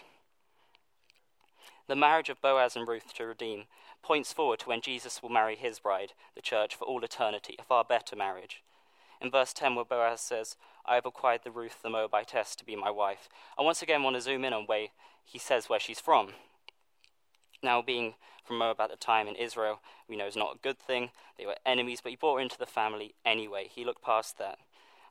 The 1.89 1.97
marriage 1.97 2.29
of 2.29 2.41
Boaz 2.41 2.77
and 2.77 2.87
Ruth 2.87 3.13
to 3.15 3.27
redeem 3.27 3.65
points 4.03 4.33
forward 4.33 4.61
to 4.61 4.69
when 4.69 4.81
Jesus 4.81 5.23
will 5.23 5.31
marry 5.31 5.57
his 5.57 5.79
bride, 5.79 6.13
the 6.35 6.43
church, 6.43 6.75
for 6.75 6.85
all 6.85 7.03
eternity, 7.03 7.57
a 7.59 7.63
far 7.63 7.85
better 7.85 8.17
marriage. 8.17 8.63
In 9.21 9.31
verse 9.31 9.53
10, 9.53 9.75
where 9.75 9.85
Boaz 9.85 10.21
says, 10.21 10.57
I 10.85 10.97
have 10.97 11.07
acquired 11.07 11.43
the 11.45 11.51
Ruth 11.51 11.83
the 11.83 11.91
Moabitess 11.91 12.57
to 12.57 12.65
be 12.65 12.77
my 12.77 12.91
wife, 12.91 13.29
I 13.59 13.63
once 13.63 13.83
again 13.83 14.03
want 14.03 14.17
to 14.17 14.23
zoom 14.23 14.45
in 14.45 14.53
on 14.53 14.65
where 14.67 14.89
he 15.25 15.39
says 15.39 15.69
where 15.69 15.79
she's 15.81 16.01
from. 16.01 16.31
Now, 17.63 17.81
being 17.81 18.15
from 18.45 18.59
Moab 18.59 18.81
at 18.81 18.91
the 18.91 18.97
time 18.97 19.29
in 19.29 19.37
Israel, 19.37 19.81
we 20.09 20.17
know 20.17 20.27
is 20.27 20.37
not 20.37 20.57
a 20.57 20.59
good 20.63 20.81
thing. 20.81 21.11
They 21.39 21.47
were 21.47 21.57
enemies, 21.65 22.01
but 22.03 22.11
he 22.11 22.17
brought 22.17 22.37
her 22.37 22.41
into 22.41 22.59
the 22.59 22.67
family 22.67 23.15
anyway. 23.25 23.69
He 23.73 23.85
looked 23.85 24.03
past 24.03 24.37
that. 24.39 24.59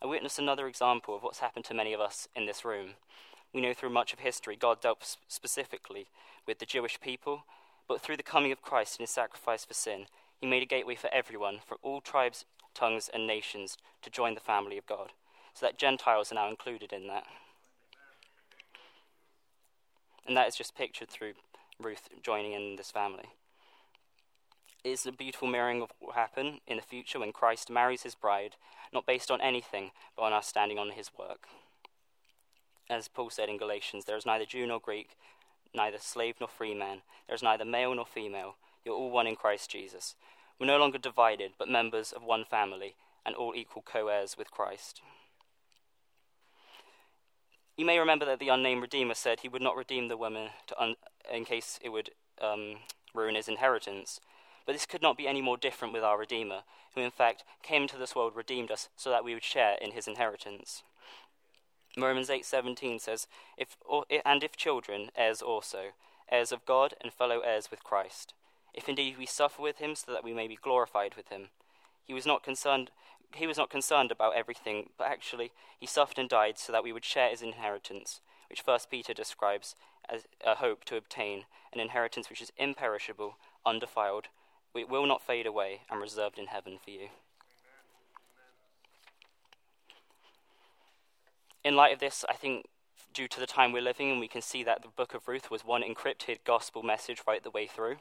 I 0.02 0.08
witnessed 0.08 0.40
another 0.40 0.68
example 0.68 1.16
of 1.16 1.24
what's 1.24 1.40
happened 1.40 1.66
to 1.66 1.74
many 1.74 1.94
of 1.94 2.02
us 2.02 2.28
in 2.36 2.46
this 2.46 2.66
room. 2.66 2.96
We 3.54 3.62
know 3.62 3.74
through 3.74 3.92
much 3.92 4.14
of 4.14 4.20
history 4.20 4.56
God 4.56 4.82
dealt 4.82 5.18
specifically 5.28 6.08
with 6.48 6.60
the 6.60 6.66
Jewish 6.66 7.00
people, 7.00 7.46
but 7.88 8.02
through 8.02 8.18
the 8.18 8.24
coming 8.24 8.52
of 8.52 8.62
Christ 8.62 8.98
and 8.98 9.04
his 9.04 9.12
sacrifice 9.12 9.64
for 9.64 9.74
sin, 9.74 10.08
he 10.40 10.48
made 10.48 10.64
a 10.64 10.66
gateway 10.66 10.96
for 10.96 11.14
everyone 11.14 11.60
from 11.66 11.78
all 11.84 12.02
tribes, 12.02 12.46
tongues, 12.74 13.10
and 13.14 13.28
nations 13.28 13.78
to 14.02 14.10
join 14.10 14.34
the 14.34 14.40
family 14.40 14.78
of 14.78 14.88
God, 14.88 15.12
so 15.54 15.66
that 15.66 15.78
Gentiles 15.78 16.32
are 16.32 16.36
now 16.36 16.50
included 16.50 16.92
in 16.92 17.08
that. 17.08 17.26
And 20.26 20.36
that 20.36 20.48
is 20.48 20.56
just 20.56 20.76
pictured 20.76 21.10
through 21.10 21.34
Ruth 21.82 22.10
joining 22.22 22.54
in 22.54 22.76
this 22.76 22.92
family. 22.92 23.26
It 24.84 24.90
is 24.90 25.06
a 25.06 25.12
beautiful 25.12 25.48
mirroring 25.48 25.82
of 25.82 25.92
what 26.00 26.08
will 26.08 26.14
happen 26.14 26.60
in 26.66 26.78
the 26.78 26.84
future 26.84 27.20
when 27.20 27.32
Christ 27.32 27.70
marries 27.70 28.04
his 28.04 28.16
bride, 28.16 28.56
not 28.92 29.06
based 29.06 29.30
on 29.30 29.42
anything, 29.42 29.92
but 30.16 30.24
on 30.24 30.34
our 30.34 30.42
standing 30.42 30.80
on 30.80 30.92
his 30.92 31.12
work. 31.18 31.48
As 32.90 33.08
Paul 33.08 33.30
said 33.30 33.50
in 33.50 33.58
Galatians, 33.58 34.06
there 34.06 34.18
is 34.18 34.26
neither 34.26 34.46
Jew 34.46 34.66
nor 34.66 34.80
Greek, 34.80 35.16
neither 35.74 35.98
slave 36.00 36.36
nor 36.40 36.50
free 36.50 36.74
man, 36.74 37.02
there 37.28 37.36
is 37.36 37.44
neither 37.44 37.66
male 37.66 37.94
nor 37.94 38.06
female, 38.06 38.56
you're 38.84 38.96
all 38.96 39.12
one 39.12 39.28
in 39.28 39.36
Christ 39.36 39.70
Jesus. 39.70 40.16
We're 40.60 40.66
no 40.66 40.78
longer 40.78 40.98
divided, 40.98 41.54
but 41.58 41.70
members 41.70 42.12
of 42.12 42.24
one 42.24 42.46
family, 42.46 42.96
and 43.26 43.36
all 43.36 43.54
equal 43.56 43.84
co 43.84 44.08
heirs 44.08 44.36
with 44.38 44.52
Christ. 44.52 45.02
You 47.82 47.88
may 47.88 47.98
remember 47.98 48.26
that 48.26 48.38
the 48.38 48.50
unnamed 48.50 48.84
Redeemer 48.84 49.16
said 49.16 49.40
he 49.40 49.48
would 49.48 49.64
not 49.64 49.76
redeem 49.76 50.08
the 50.08 50.16
woman 50.16 50.52
un- 50.78 50.98
in 51.34 51.46
case 51.46 51.80
it 51.82 51.90
would 51.90 52.12
um, 52.40 52.76
ruin 53.12 53.34
his 53.34 53.48
inheritance. 53.48 54.20
But 54.68 54.74
this 54.74 54.86
could 54.86 55.02
not 55.02 55.18
be 55.18 55.28
any 55.28 55.42
more 55.42 55.58
different 55.58 55.92
with 55.92 56.04
our 56.04 56.16
Redeemer, 56.20 56.62
who 56.94 57.02
in 57.02 57.10
fact 57.10 57.44
came 57.64 57.82
into 57.82 57.98
this 57.98 58.16
world, 58.16 58.36
redeemed 58.36 58.70
us, 58.70 58.90
so 58.96 59.10
that 59.10 59.24
we 59.24 59.34
would 59.34 59.44
share 59.44 59.80
in 59.82 59.94
his 59.94 60.08
inheritance. 60.08 60.84
Romans 61.98 62.30
8:17 62.30 63.02
says, 63.02 63.26
if, 63.58 63.76
or, 63.84 64.06
"And 64.24 64.44
if 64.44 64.56
children, 64.56 65.10
heirs 65.16 65.42
also, 65.42 65.94
heirs 66.30 66.52
of 66.52 66.64
God 66.68 66.94
and 67.02 67.12
fellow 67.12 67.40
heirs 67.40 67.72
with 67.72 67.84
Christ, 67.84 68.36
if 68.76 68.88
indeed 68.88 69.18
we 69.18 69.26
suffer 69.26 69.60
with 69.60 69.80
him, 69.80 69.96
so 69.96 70.12
that 70.12 70.24
we 70.24 70.36
may 70.36 70.48
be 70.48 70.56
glorified 70.56 71.16
with 71.16 71.30
him." 71.30 71.50
He 72.06 72.14
was 72.14 72.28
not 72.28 72.44
concerned 72.44 72.92
he 73.36 73.48
was 73.48 73.58
not 73.58 73.70
concerned 73.70 74.12
about 74.12 74.36
everything, 74.36 74.90
but 74.98 75.08
actually 75.08 75.52
he 75.80 75.86
suffered 75.86 76.20
and 76.20 76.30
died 76.30 76.58
so 76.58 76.72
that 76.72 76.84
we 76.84 76.92
would 76.92 77.06
share 77.06 77.30
his 77.30 77.42
inheritance, 77.42 78.22
which 78.50 78.62
First 78.62 78.90
Peter 78.90 79.14
describes 79.14 79.76
as 80.10 80.26
a 80.46 80.56
hope 80.56 80.84
to 80.86 80.98
obtain 80.98 81.46
an 81.74 81.80
inheritance 81.80 82.30
which 82.30 82.42
is 82.42 82.52
imperishable, 82.58 83.38
undefiled, 83.66 84.28
it 84.76 84.90
will 84.90 85.06
not 85.06 85.22
fade 85.22 85.46
away, 85.46 85.82
and 85.90 86.02
reserved 86.02 86.38
in 86.38 86.48
heaven 86.48 86.80
for 86.84 86.92
you. 86.92 87.10
In 91.64 91.76
light 91.76 91.94
of 91.94 92.00
this, 92.00 92.26
I 92.28 92.34
think 92.34 92.68
due 93.14 93.28
to 93.28 93.40
the 93.40 93.46
time 93.46 93.72
we're 93.72 93.82
living 93.82 94.10
in, 94.10 94.20
we 94.20 94.28
can 94.28 94.42
see 94.42 94.64
that 94.64 94.82
the 94.82 94.88
book 94.88 95.14
of 95.14 95.28
Ruth 95.28 95.52
was 95.52 95.66
one 95.66 95.84
encrypted 95.84 96.40
gospel 96.46 96.82
message 96.82 97.22
right 97.28 97.44
the 97.44 97.52
way 97.52 97.68
through. 97.68 97.98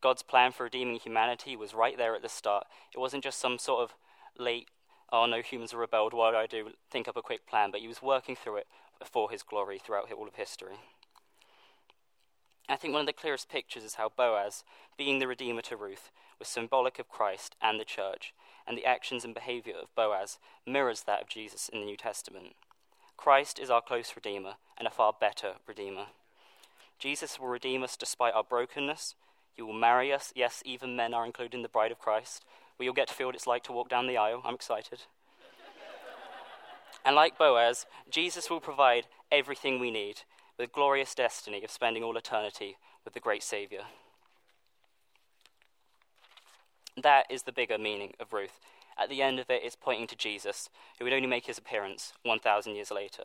God's 0.00 0.22
plan 0.22 0.52
for 0.52 0.64
redeeming 0.64 0.98
humanity 0.98 1.56
was 1.56 1.74
right 1.74 1.96
there 1.96 2.14
at 2.14 2.22
the 2.22 2.28
start. 2.28 2.66
It 2.94 2.98
wasn't 2.98 3.24
just 3.24 3.40
some 3.40 3.58
sort 3.58 3.82
of 3.82 3.96
late, 4.38 4.68
oh 5.12 5.26
no, 5.26 5.40
humans 5.40 5.72
are 5.74 5.78
rebelled, 5.78 6.14
what 6.14 6.32
do 6.32 6.36
I 6.36 6.46
do? 6.46 6.70
Think 6.90 7.08
up 7.08 7.16
a 7.16 7.22
quick 7.22 7.46
plan. 7.46 7.70
But 7.70 7.80
he 7.80 7.88
was 7.88 8.02
working 8.02 8.36
through 8.36 8.56
it 8.56 8.66
for 9.04 9.30
his 9.30 9.42
glory 9.42 9.78
throughout 9.78 10.10
all 10.12 10.28
of 10.28 10.34
history. 10.34 10.76
I 12.68 12.76
think 12.76 12.92
one 12.92 13.00
of 13.00 13.06
the 13.06 13.12
clearest 13.12 13.48
pictures 13.48 13.84
is 13.84 13.94
how 13.94 14.10
Boaz, 14.16 14.64
being 14.96 15.20
the 15.20 15.28
Redeemer 15.28 15.62
to 15.62 15.76
Ruth, 15.76 16.10
was 16.38 16.48
symbolic 16.48 16.98
of 16.98 17.08
Christ 17.08 17.54
and 17.62 17.78
the 17.78 17.84
church, 17.84 18.34
and 18.66 18.76
the 18.76 18.84
actions 18.84 19.24
and 19.24 19.34
behavior 19.34 19.74
of 19.80 19.94
Boaz 19.94 20.38
mirrors 20.66 21.04
that 21.04 21.22
of 21.22 21.28
Jesus 21.28 21.68
in 21.68 21.78
the 21.78 21.86
New 21.86 21.96
Testament. 21.96 22.56
Christ 23.16 23.60
is 23.60 23.70
our 23.70 23.80
close 23.80 24.12
Redeemer 24.16 24.54
and 24.76 24.88
a 24.88 24.90
far 24.90 25.14
better 25.18 25.54
Redeemer. 25.66 26.06
Jesus 26.98 27.38
will 27.38 27.48
redeem 27.48 27.82
us 27.82 27.96
despite 27.96 28.34
our 28.34 28.42
brokenness. 28.42 29.14
He 29.54 29.62
will 29.62 29.72
marry 29.72 30.12
us. 30.12 30.32
Yes, 30.34 30.62
even 30.64 30.96
men 30.96 31.14
are 31.14 31.24
included 31.24 31.54
in 31.54 31.62
the 31.62 31.68
bride 31.68 31.92
of 31.92 31.98
Christ. 31.98 32.44
We 32.78 32.88
all 32.88 32.94
get 32.94 33.08
to 33.08 33.14
feel 33.14 33.28
what 33.28 33.34
it's 33.34 33.46
like 33.46 33.62
to 33.64 33.72
walk 33.72 33.88
down 33.88 34.06
the 34.06 34.16
aisle. 34.16 34.42
I'm 34.44 34.54
excited. 34.54 35.00
and 37.04 37.16
like 37.16 37.38
Boaz, 37.38 37.86
Jesus 38.10 38.50
will 38.50 38.60
provide 38.60 39.06
everything 39.32 39.78
we 39.78 39.90
need 39.90 40.22
with 40.56 40.68
the 40.68 40.72
glorious 40.72 41.14
destiny 41.14 41.64
of 41.64 41.70
spending 41.70 42.02
all 42.02 42.16
eternity 42.16 42.76
with 43.04 43.14
the 43.14 43.20
great 43.20 43.42
Saviour. 43.42 43.82
That 47.02 47.26
is 47.30 47.42
the 47.42 47.52
bigger 47.52 47.78
meaning 47.78 48.14
of 48.18 48.32
Ruth. 48.32 48.58
At 48.98 49.10
the 49.10 49.20
end 49.20 49.38
of 49.38 49.50
it, 49.50 49.62
it's 49.62 49.76
pointing 49.76 50.06
to 50.08 50.16
Jesus, 50.16 50.70
who 50.98 51.04
would 51.04 51.12
only 51.12 51.28
make 51.28 51.46
his 51.46 51.58
appearance 51.58 52.14
1,000 52.22 52.74
years 52.74 52.90
later. 52.90 53.24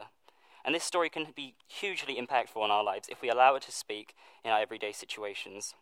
And 0.65 0.75
this 0.75 0.83
story 0.83 1.09
can 1.09 1.27
be 1.35 1.55
hugely 1.67 2.15
impactful 2.15 2.61
on 2.61 2.69
our 2.69 2.83
lives 2.83 3.07
if 3.09 3.21
we 3.21 3.29
allow 3.29 3.55
it 3.55 3.63
to 3.63 3.71
speak 3.71 4.13
in 4.43 4.51
our 4.51 4.59
everyday 4.59 4.91
situations. 4.91 5.73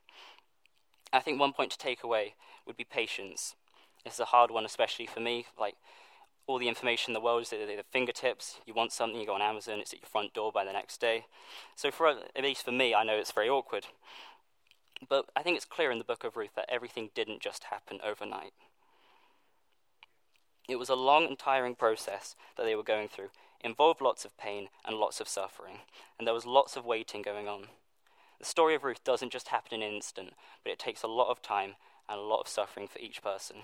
I 1.12 1.20
think 1.20 1.40
one 1.40 1.54
point 1.54 1.72
to 1.72 1.78
take 1.78 2.04
away 2.04 2.36
would 2.70 2.78
be 2.78 2.86
patience. 2.86 3.56
This 4.06 4.14
is 4.14 4.20
a 4.22 4.26
hard 4.26 4.52
one, 4.52 4.64
especially 4.64 5.08
for 5.08 5.20
me. 5.20 5.48
Like, 5.60 5.76
all 6.48 6.60
the 6.60 6.70
information 6.70 7.12
in 7.12 7.14
the 7.14 7.20
world 7.20 7.42
is 7.42 7.52
at 7.52 7.60
the 7.60 7.84
fingertips. 7.92 8.60
You 8.66 8.74
want 8.74 8.94
something, 8.94 9.20
you 9.20 9.26
go 9.26 9.34
on 9.34 9.42
Amazon, 9.42 9.80
it's 9.80 9.92
at 9.92 10.02
your 10.02 10.08
front 10.08 10.34
door 10.34 10.52
by 10.52 10.64
the 10.64 10.72
next 10.72 11.02
day. 11.02 11.26
So, 11.76 11.92
for 11.92 12.08
at 12.08 12.44
least 12.44 12.64
for 12.64 12.72
me, 12.72 12.96
I 12.96 13.04
know 13.04 13.18
it's 13.18 13.32
very 13.32 13.50
awkward. 13.50 13.88
But 15.08 15.26
I 15.36 15.44
think 15.44 15.58
it's 15.58 15.66
clear 15.66 15.92
in 15.92 15.98
the 15.98 16.04
book 16.04 16.24
of 16.24 16.38
Ruth 16.38 16.56
that 16.56 16.70
everything 16.70 17.10
didn't 17.14 17.42
just 17.42 17.66
happen 17.66 18.00
overnight. 18.04 18.54
It 20.68 20.78
was 20.78 20.90
a 20.90 20.96
long 20.96 21.26
and 21.26 21.38
tiring 21.38 21.76
process 21.76 22.36
that 22.56 22.64
they 22.64 22.76
were 22.76 22.84
going 22.84 23.10
through, 23.10 23.30
involved 23.62 24.02
lots 24.02 24.24
of 24.24 24.38
pain 24.38 24.70
and 24.86 24.96
lots 24.98 25.20
of 25.20 25.28
suffering, 25.28 25.80
and 26.18 26.28
there 26.28 26.34
was 26.34 26.46
lots 26.46 26.76
of 26.76 26.86
waiting 26.86 27.24
going 27.24 27.48
on. 27.48 27.66
The 28.40 28.46
story 28.46 28.76
of 28.76 28.84
Ruth 28.84 29.04
doesn't 29.04 29.32
just 29.32 29.48
happen 29.48 29.82
in 29.82 29.88
an 29.88 29.96
instant, 29.96 30.34
but 30.64 30.72
it 30.72 30.80
takes 30.80 31.02
a 31.02 31.08
lot 31.08 31.30
of 31.30 31.42
time 31.42 31.76
and 32.10 32.20
a 32.20 32.24
lot 32.24 32.42
of 32.42 32.48
suffering 32.48 32.88
for 32.88 33.00
each 33.00 33.22
person. 33.22 33.58
In 33.58 33.64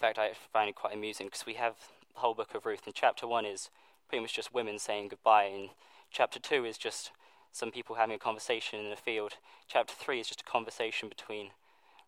fact, 0.00 0.18
I 0.18 0.32
find 0.52 0.68
it 0.68 0.74
quite 0.74 0.94
amusing 0.94 1.26
because 1.26 1.46
we 1.46 1.54
have 1.54 1.74
the 2.14 2.20
whole 2.20 2.34
book 2.34 2.54
of 2.54 2.66
Ruth, 2.66 2.86
and 2.86 2.94
chapter 2.94 3.26
one 3.26 3.44
is 3.44 3.70
pretty 4.08 4.22
much 4.22 4.34
just 4.34 4.54
women 4.54 4.78
saying 4.78 5.08
goodbye, 5.08 5.44
and 5.44 5.70
chapter 6.10 6.40
two 6.40 6.64
is 6.64 6.78
just 6.78 7.10
some 7.54 7.70
people 7.70 7.94
having 7.94 8.16
a 8.16 8.18
conversation 8.18 8.80
in 8.80 8.90
the 8.90 8.96
field. 8.96 9.34
Chapter 9.68 9.94
3 9.94 10.18
is 10.18 10.26
just 10.26 10.40
a 10.40 10.44
conversation 10.44 11.08
between 11.08 11.50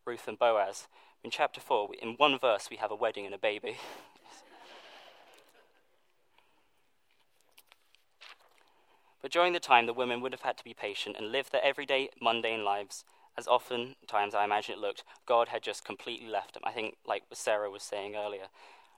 Ruth 0.04 0.26
and 0.26 0.36
Boaz. 0.36 0.88
In 1.22 1.30
chapter 1.30 1.60
4, 1.60 1.90
in 2.02 2.14
one 2.16 2.36
verse, 2.36 2.68
we 2.68 2.78
have 2.78 2.90
a 2.90 2.96
wedding 2.96 3.26
and 3.26 3.34
a 3.34 3.38
baby. 3.38 3.76
but 9.22 9.30
during 9.30 9.52
the 9.52 9.60
time, 9.60 9.86
the 9.86 9.92
women 9.92 10.20
would 10.20 10.32
have 10.32 10.42
had 10.42 10.58
to 10.58 10.64
be 10.64 10.74
patient 10.74 11.14
and 11.16 11.30
live 11.30 11.50
their 11.50 11.64
everyday, 11.64 12.10
mundane 12.20 12.64
lives. 12.64 13.04
As 13.38 13.46
often 13.46 13.96
times 14.06 14.34
I 14.34 14.44
imagine 14.44 14.74
it 14.74 14.80
looked, 14.80 15.04
God 15.26 15.48
had 15.48 15.62
just 15.62 15.84
completely 15.84 16.28
left 16.28 16.54
them. 16.54 16.62
I 16.64 16.72
think, 16.72 16.96
like 17.06 17.24
Sarah 17.32 17.70
was 17.70 17.82
saying 17.82 18.16
earlier, 18.16 18.46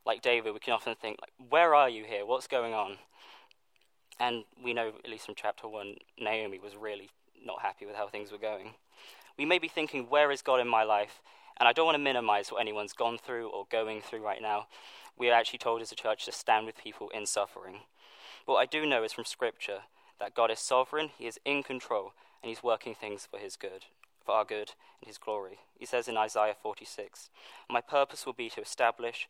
like 0.06 0.22
David, 0.22 0.54
we 0.54 0.60
can 0.60 0.72
often 0.72 0.94
think, 0.94 1.18
like, 1.20 1.32
"Where 1.50 1.74
are 1.74 1.88
you 1.88 2.04
here? 2.04 2.24
What's 2.24 2.46
going 2.46 2.72
on?" 2.72 2.98
And 4.20 4.44
we 4.62 4.72
know, 4.72 4.92
at 5.04 5.10
least 5.10 5.26
from 5.26 5.34
chapter 5.36 5.68
1, 5.68 5.96
Naomi 6.18 6.58
was 6.58 6.76
really 6.76 7.10
not 7.44 7.62
happy 7.62 7.86
with 7.86 7.96
how 7.96 8.08
things 8.08 8.32
were 8.32 8.38
going. 8.38 8.74
We 9.36 9.44
may 9.44 9.58
be 9.58 9.68
thinking, 9.68 10.08
where 10.08 10.30
is 10.32 10.42
God 10.42 10.60
in 10.60 10.68
my 10.68 10.82
life? 10.82 11.22
And 11.58 11.68
I 11.68 11.72
don't 11.72 11.86
want 11.86 11.94
to 11.94 12.02
minimize 12.02 12.50
what 12.50 12.60
anyone's 12.60 12.92
gone 12.92 13.18
through 13.18 13.48
or 13.48 13.66
going 13.70 14.00
through 14.00 14.24
right 14.24 14.42
now. 14.42 14.66
We 15.16 15.30
are 15.30 15.34
actually 15.34 15.58
told 15.58 15.82
as 15.82 15.92
a 15.92 15.96
church 15.96 16.24
to 16.24 16.32
stand 16.32 16.66
with 16.66 16.76
people 16.76 17.08
in 17.10 17.26
suffering. 17.26 17.80
But 18.46 18.54
what 18.54 18.60
I 18.60 18.66
do 18.66 18.86
know 18.86 19.04
is 19.04 19.12
from 19.12 19.24
Scripture 19.24 19.82
that 20.18 20.34
God 20.34 20.50
is 20.50 20.58
sovereign, 20.58 21.10
He 21.16 21.26
is 21.26 21.38
in 21.44 21.62
control, 21.62 22.12
and 22.42 22.48
He's 22.48 22.62
working 22.62 22.94
things 22.94 23.26
for 23.26 23.38
His 23.38 23.56
good, 23.56 23.86
for 24.28 24.34
our 24.34 24.44
good 24.44 24.72
and 25.00 25.08
His 25.08 25.16
glory. 25.16 25.56
He 25.78 25.86
says 25.86 26.06
in 26.06 26.18
Isaiah 26.18 26.54
46, 26.62 27.30
My 27.70 27.80
purpose 27.80 28.26
will 28.26 28.34
be 28.34 28.50
to 28.50 28.60
establish, 28.60 29.26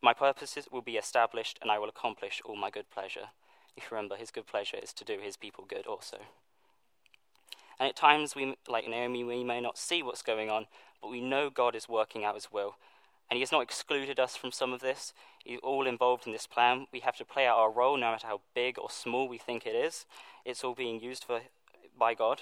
my 0.00 0.14
purposes 0.14 0.66
will 0.72 0.80
be 0.80 0.96
established, 0.96 1.58
and 1.60 1.70
I 1.70 1.78
will 1.78 1.90
accomplish 1.90 2.40
all 2.42 2.56
my 2.56 2.70
good 2.70 2.88
pleasure. 2.90 3.28
If 3.76 3.82
you 3.82 3.88
remember, 3.96 4.16
his 4.16 4.30
good 4.30 4.46
pleasure 4.46 4.78
is 4.82 4.94
to 4.94 5.04
do 5.04 5.18
his 5.22 5.36
people 5.36 5.66
good 5.68 5.86
also. 5.86 6.20
And 7.78 7.86
at 7.86 7.96
times, 7.96 8.34
we, 8.34 8.56
like 8.66 8.88
Naomi, 8.88 9.24
we 9.24 9.44
may 9.44 9.60
not 9.60 9.76
see 9.76 10.02
what's 10.02 10.22
going 10.22 10.50
on, 10.50 10.68
but 11.02 11.10
we 11.10 11.20
know 11.20 11.50
God 11.50 11.76
is 11.76 11.86
working 11.86 12.24
out 12.24 12.34
his 12.34 12.50
will. 12.50 12.76
And 13.28 13.36
he 13.36 13.42
has 13.42 13.52
not 13.52 13.62
excluded 13.62 14.18
us 14.18 14.36
from 14.36 14.52
some 14.52 14.72
of 14.72 14.80
this. 14.80 15.12
He's 15.44 15.60
all 15.62 15.86
involved 15.86 16.26
in 16.26 16.32
this 16.32 16.46
plan. 16.46 16.86
We 16.94 17.00
have 17.00 17.16
to 17.16 17.26
play 17.26 17.46
out 17.46 17.58
our 17.58 17.70
role, 17.70 17.98
no 17.98 18.10
matter 18.10 18.26
how 18.26 18.40
big 18.54 18.78
or 18.78 18.88
small 18.88 19.28
we 19.28 19.36
think 19.36 19.66
it 19.66 19.74
is. 19.74 20.06
It's 20.46 20.64
all 20.64 20.74
being 20.74 20.98
used 20.98 21.24
for, 21.24 21.40
by 21.98 22.14
God. 22.14 22.40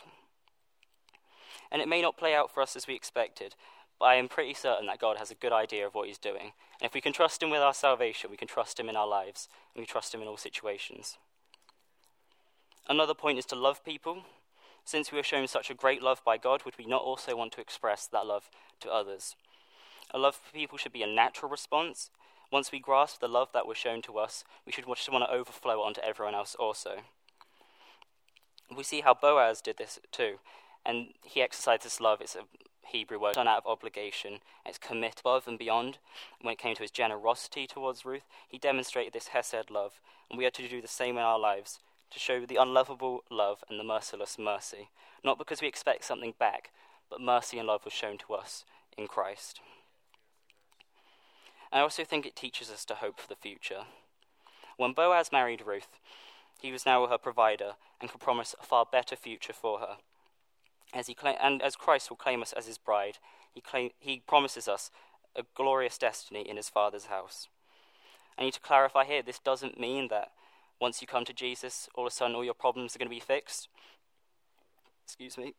And 1.71 1.83
it 1.83 1.89
may 1.89 2.03
not 2.03 2.17
play 2.17 2.35
out 2.35 2.53
for 2.53 2.63
us 2.63 2.77
as 2.77 2.87
we 2.87 2.95
expected, 2.95 3.55
but 3.99 4.07
I 4.07 4.15
am 4.17 4.29
pretty 4.29 4.55
certain 4.55 4.87
that 4.87 5.01
God 5.01 5.17
has 5.19 5.31
a 5.31 5.35
good 5.35 5.53
idea 5.53 5.87
of 5.87 5.95
what 5.95 6.07
He's 6.07 6.19
doing. 6.19 6.53
And 6.81 6.87
if 6.87 6.95
we 6.95 7.01
can 7.01 7.13
trust 7.13 7.43
Him 7.43 7.51
with 7.51 7.61
our 7.61 7.75
salvation, 7.75 8.31
we 8.31 8.37
can 8.37 8.49
trust 8.49 8.79
Him 8.79 8.89
in 8.89 8.97
our 8.97 9.07
lives, 9.07 9.49
and 9.75 9.83
we 9.83 9.87
trust 9.87 10.15
Him 10.15 10.23
in 10.23 10.29
all 10.29 10.37
situations. 10.37 11.17
Another 12.89 13.15
point 13.15 13.39
is 13.39 13.47
to 13.47 13.57
love 13.57 13.85
people. 13.85 14.23
Since 14.85 15.11
we 15.11 15.19
are 15.19 15.25
shown 15.25 15.49
such 15.49 15.71
a 15.71 15.75
great 15.75 16.03
love 16.03 16.23
by 16.25 16.37
God, 16.37 16.65
would 16.65 16.79
we 16.79 16.87
not 16.87 17.03
also 17.03 17.37
want 17.37 17.53
to 17.53 17.61
express 17.61 18.07
that 18.07 18.27
love 18.27 18.51
to 18.81 18.91
others? 18.91 19.35
A 20.13 20.19
love 20.19 20.37
for 20.37 20.53
people 20.53 20.79
should 20.79 20.93
be 20.93 21.03
a 21.03 21.09
natural 21.09 21.51
response. 21.51 22.11
Once 22.53 22.71
we 22.71 22.79
grasp 22.79 23.21
the 23.21 23.27
love 23.27 23.49
that 23.53 23.67
was 23.67 23.77
shown 23.77 24.03
to 24.03 24.19
us, 24.19 24.45
we 24.65 24.71
should 24.71 24.87
want 24.87 25.01
to 25.05 25.31
overflow 25.33 25.83
onto 25.83 26.01
everyone 26.03 26.35
else 26.35 26.55
also. 26.55 26.99
We 28.75 28.85
see 28.85 29.01
how 29.01 29.15
Boaz 29.15 29.61
did 29.61 29.79
this 29.79 29.99
too, 30.13 30.39
and 30.87 31.09
he 31.23 31.43
exercised 31.43 31.83
this 31.83 32.01
love. 32.01 32.21
It's 32.21 32.37
a 32.37 32.45
Hebrew 32.87 33.19
word 33.19 33.35
done 33.35 33.49
out 33.49 33.59
of 33.59 33.67
obligation. 33.67 34.39
It's 34.65 34.79
commit 34.79 35.21
above 35.21 35.49
and 35.49 35.59
beyond. 35.59 35.99
When 36.41 36.53
it 36.53 36.59
came 36.59 36.77
to 36.77 36.83
his 36.83 36.93
generosity 36.93 37.67
towards 37.67 38.05
Ruth, 38.05 38.27
he 38.49 38.59
demonstrated 38.59 39.13
this 39.13 39.29
Hesed 39.29 39.71
love, 39.71 40.01
and 40.31 40.39
we 40.39 40.47
are 40.47 40.51
to 40.51 40.69
do 40.69 40.81
the 40.81 40.89
same 40.89 41.17
in 41.17 41.25
our 41.25 41.39
lives 41.39 41.81
to 42.13 42.21
show 42.21 42.47
the 42.47 42.57
unlovable 42.57 43.25
love 43.31 43.65
and 43.69 43.81
the 43.81 43.85
merciless 43.85 44.39
mercy, 44.39 44.89
not 45.25 45.39
because 45.39 45.61
we 45.61 45.67
expect 45.67 46.05
something 46.05 46.35
back, 46.39 46.71
but 47.11 47.21
mercy 47.21 47.59
and 47.59 47.67
love 47.67 47.85
was 47.85 47.93
shown 47.93 48.17
to 48.19 48.35
us 48.35 48.65
in 48.97 49.09
Christ. 49.09 49.61
I 51.73 51.81
also 51.81 52.05
think 52.05 52.25
it 52.25 52.37
teaches 52.37 52.71
us 52.71 52.85
to 52.87 52.95
hope 52.95 53.19
for 53.19 53.27
the 53.27 53.35
future. 53.35 53.83
When 54.77 54.93
Boaz 54.93 55.33
married 55.33 55.65
Ruth, 55.67 55.99
he 56.61 56.71
was 56.71 56.87
now 56.87 57.07
her 57.07 57.19
provider 57.19 57.73
and 58.01 58.11
could 58.11 58.21
promise 58.21 58.55
a 58.61 58.65
far 58.65 58.87
better 58.91 59.17
future 59.17 59.53
for 59.53 59.81
her. 59.81 59.97
As 60.97 61.09
he 61.09 61.17
and 61.23 61.61
as 61.61 61.77
Christ 61.77 62.09
will 62.09 62.17
claim 62.17 62.41
us 62.41 62.55
as 62.55 62.67
his 62.67 62.79
bride, 62.79 63.19
he, 63.53 63.61
claim- 63.61 63.91
he 63.99 64.23
promises 64.27 64.67
us 64.67 64.91
a 65.37 65.43
glorious 65.55 65.99
destiny 65.99 66.49
in 66.49 66.57
his 66.57 66.71
Father's 66.71 67.07
house. 67.07 67.49
I 68.39 68.45
need 68.45 68.55
to 68.55 68.61
clarify 68.61 69.05
here 69.05 69.23
this 69.23 69.39
doesn't 69.39 69.79
mean 69.79 70.09
that 70.09 70.33
once 70.81 71.03
you 71.03 71.07
come 71.07 71.27
to 71.27 71.35
Jesus, 71.35 71.91
all 71.95 72.07
of 72.07 72.13
a 72.13 72.15
sudden 72.15 72.35
all 72.35 72.45
your 72.45 72.55
problems 72.55 72.97
are 72.97 72.99
going 72.99 73.11
to 73.11 73.15
be 73.15 73.21
fixed. 73.21 73.69
Excuse 75.05 75.37
me. 75.37 75.53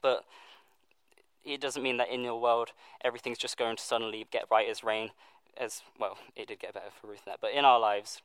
But 0.00 0.24
it 1.44 1.60
doesn't 1.60 1.82
mean 1.82 1.96
that 1.96 2.08
in 2.08 2.22
your 2.22 2.40
world 2.40 2.70
everything's 3.04 3.38
just 3.38 3.58
going 3.58 3.76
to 3.76 3.82
suddenly 3.82 4.24
get 4.30 4.44
right 4.50 4.68
as 4.68 4.84
rain. 4.84 5.10
As 5.56 5.82
well, 5.98 6.16
it 6.36 6.46
did 6.46 6.60
get 6.60 6.74
better 6.74 6.86
for 6.98 7.08
Ruth 7.08 7.22
and 7.26 7.32
that. 7.32 7.40
But 7.40 7.52
in 7.52 7.64
our 7.64 7.80
lives, 7.80 8.22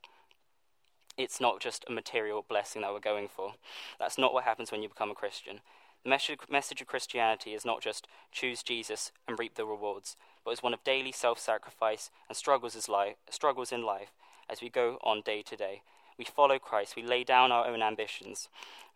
it's 1.16 1.40
not 1.40 1.60
just 1.60 1.84
a 1.88 1.92
material 1.92 2.44
blessing 2.48 2.82
that 2.82 2.92
we're 2.92 3.00
going 3.00 3.28
for. 3.28 3.54
That's 3.98 4.16
not 4.16 4.32
what 4.32 4.44
happens 4.44 4.70
when 4.70 4.82
you 4.82 4.88
become 4.88 5.10
a 5.10 5.14
Christian. 5.14 5.60
The 6.04 6.10
message 6.48 6.80
of 6.80 6.86
Christianity 6.86 7.54
is 7.54 7.64
not 7.64 7.82
just 7.82 8.06
choose 8.32 8.62
Jesus 8.62 9.12
and 9.26 9.38
reap 9.38 9.56
the 9.56 9.66
rewards, 9.66 10.16
but 10.44 10.52
is 10.52 10.62
one 10.62 10.72
of 10.74 10.84
daily 10.84 11.12
self 11.12 11.38
sacrifice 11.38 12.10
and 12.28 12.36
struggles, 12.36 12.88
struggles 13.30 13.72
in 13.72 13.82
life 13.82 14.12
as 14.48 14.62
we 14.62 14.70
go 14.70 14.98
on 15.02 15.20
day 15.20 15.42
to 15.42 15.56
day. 15.56 15.82
We 16.16 16.24
follow 16.24 16.58
Christ, 16.58 16.96
we 16.96 17.02
lay 17.02 17.24
down 17.24 17.52
our 17.52 17.66
own 17.66 17.82
ambitions 17.82 18.48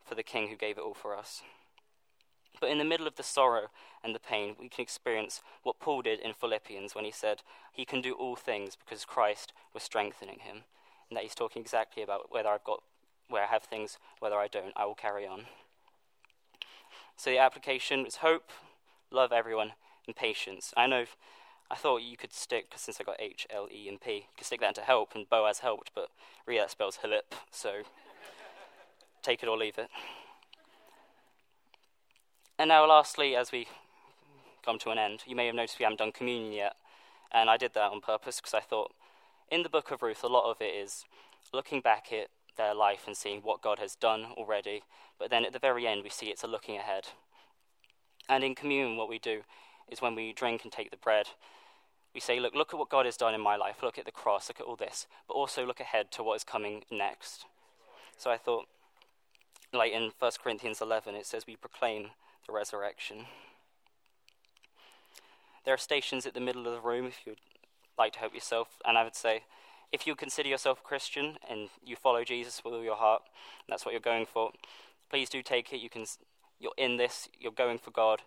for 0.04 0.14
the 0.14 0.22
King 0.22 0.48
who 0.48 0.56
gave 0.56 0.78
it 0.78 0.82
all 0.82 0.94
for 0.94 1.16
us. 1.16 1.42
But 2.60 2.70
in 2.70 2.78
the 2.78 2.84
middle 2.84 3.06
of 3.06 3.16
the 3.16 3.22
sorrow 3.22 3.68
and 4.04 4.14
the 4.14 4.20
pain, 4.20 4.56
we 4.58 4.68
can 4.68 4.82
experience 4.82 5.42
what 5.62 5.80
Paul 5.80 6.02
did 6.02 6.20
in 6.20 6.32
Philippians 6.32 6.94
when 6.94 7.04
he 7.04 7.10
said, 7.10 7.42
He 7.72 7.84
can 7.84 8.00
do 8.00 8.12
all 8.14 8.36
things 8.36 8.76
because 8.76 9.04
Christ 9.04 9.52
was 9.74 9.82
strengthening 9.82 10.40
him. 10.40 10.62
And 11.08 11.16
that 11.16 11.24
he's 11.24 11.34
talking 11.34 11.62
exactly 11.62 12.02
about 12.02 12.32
whether 12.32 12.48
I've 12.48 12.64
got, 12.64 12.82
where 13.28 13.42
I 13.42 13.46
have 13.46 13.64
things, 13.64 13.98
whether 14.20 14.36
I 14.36 14.48
don't, 14.48 14.72
I 14.76 14.84
will 14.86 14.94
carry 14.94 15.26
on. 15.26 15.46
So 17.16 17.31
the 17.31 17.38
application 17.38 18.07
is 18.07 18.16
hope, 18.16 18.51
love 19.11 19.33
everyone, 19.33 19.72
and 20.07 20.16
patience. 20.16 20.72
I 20.77 20.87
know 20.87 21.05
I 21.70 21.77
thought 21.77 22.03
you 22.03 22.16
could 22.16 22.33
stick, 22.33 22.72
since 22.77 23.01
I 23.01 23.05
got 23.05 23.16
H, 23.18 23.46
L, 23.51 23.68
E, 23.72 23.88
and 23.88 24.01
P, 24.01 24.14
you 24.14 24.22
could 24.37 24.46
stick 24.46 24.61
that 24.61 24.68
into 24.68 24.83
help, 24.83 25.14
and 25.14 25.29
Boaz 25.29 25.61
helped, 25.61 25.90
but 25.94 26.09
really 26.46 26.61
that 26.61 26.70
spells 26.70 26.98
Hilip, 27.03 27.33
so 27.51 27.83
take 29.22 29.42
it 29.42 29.48
or 29.48 29.57
leave 29.57 29.79
it. 29.79 29.88
And 32.59 32.68
now, 32.68 32.87
lastly, 32.87 33.35
as 33.35 33.51
we 33.51 33.66
come 34.64 34.79
to 34.81 34.90
an 34.90 34.98
end, 34.98 35.25
you 35.27 35.35
may 35.35 35.46
have 35.46 35.55
noticed 35.55 35.79
we 35.79 35.85
haven't 35.85 35.98
done 35.98 36.12
communion 36.12 36.53
yet. 36.53 36.77
And 37.33 37.48
I 37.48 37.57
did 37.57 37.75
that 37.75 37.90
on 37.90 38.01
purpose 38.01 38.37
because 38.37 38.55
I 38.55 38.61
thought 38.61 38.92
in 39.51 39.62
the 39.62 39.68
book 39.68 39.90
of 39.90 40.03
Ruth, 40.03 40.22
a 40.22 40.29
lot 40.29 40.51
of 40.51 40.61
it 40.61 40.75
is 40.75 41.05
looking 41.53 41.81
back 41.81 42.12
at 42.12 42.29
their 42.56 42.74
life 42.74 43.02
and 43.06 43.16
seeing 43.16 43.40
what 43.40 43.62
God 43.62 43.78
has 43.78 43.94
done 43.94 44.26
already. 44.36 44.82
But 45.18 45.30
then 45.30 45.44
at 45.44 45.52
the 45.52 45.58
very 45.58 45.86
end, 45.86 46.02
we 46.02 46.10
see 46.10 46.26
it's 46.26 46.44
a 46.44 46.46
looking 46.46 46.76
ahead. 46.76 47.08
And 48.28 48.44
in 48.44 48.54
communion, 48.54 48.96
what 48.96 49.08
we 49.08 49.18
do 49.18 49.42
is 49.88 50.00
when 50.00 50.14
we 50.14 50.32
drink 50.32 50.62
and 50.64 50.72
take 50.72 50.90
the 50.90 50.96
bread, 50.96 51.28
we 52.14 52.20
say, 52.20 52.40
Look, 52.40 52.54
look 52.54 52.72
at 52.72 52.78
what 52.78 52.90
God 52.90 53.06
has 53.06 53.16
done 53.16 53.34
in 53.34 53.40
my 53.40 53.56
life. 53.56 53.82
Look 53.82 53.98
at 53.98 54.04
the 54.04 54.12
cross. 54.12 54.48
Look 54.48 54.60
at 54.60 54.66
all 54.66 54.76
this. 54.76 55.06
But 55.26 55.34
also 55.34 55.66
look 55.66 55.80
ahead 55.80 56.10
to 56.12 56.22
what 56.22 56.36
is 56.36 56.44
coming 56.44 56.84
next. 56.90 57.46
So 58.16 58.30
I 58.30 58.36
thought, 58.36 58.66
like 59.72 59.92
in 59.92 60.12
1 60.18 60.30
Corinthians 60.42 60.80
11, 60.80 61.14
it 61.14 61.26
says, 61.26 61.46
We 61.46 61.56
proclaim 61.56 62.10
the 62.46 62.52
resurrection. 62.52 63.26
There 65.64 65.74
are 65.74 65.78
stations 65.78 66.26
at 66.26 66.34
the 66.34 66.40
middle 66.40 66.66
of 66.66 66.74
the 66.74 66.80
room 66.80 67.06
if 67.06 67.20
you'd 67.24 67.38
like 67.96 68.12
to 68.14 68.18
help 68.18 68.34
yourself. 68.34 68.68
And 68.84 68.98
I 68.98 69.04
would 69.04 69.16
say, 69.16 69.44
if 69.92 70.07
you 70.07 70.14
consider 70.14 70.48
yourself 70.48 70.81
a 70.81 70.87
Christian 70.88 71.37
and 71.48 71.68
you 71.85 71.96
follow 71.96 72.24
Jesus 72.24 72.62
with 72.64 72.74
all 72.74 72.83
your 72.83 72.96
heart, 72.96 73.22
that's 73.68 73.85
what 73.85 73.92
you're 73.92 74.00
going 74.00 74.26
for, 74.26 74.50
please 75.11 75.28
do 75.28 75.42
take 75.42 75.72
it. 75.72 75.81
You 75.81 75.90
can, 75.90 76.07
you're 76.59 76.72
in 76.78 76.96
this, 76.96 77.28
you're 77.38 77.52
going 77.52 77.78
for 77.78 77.90
God, 77.90 78.22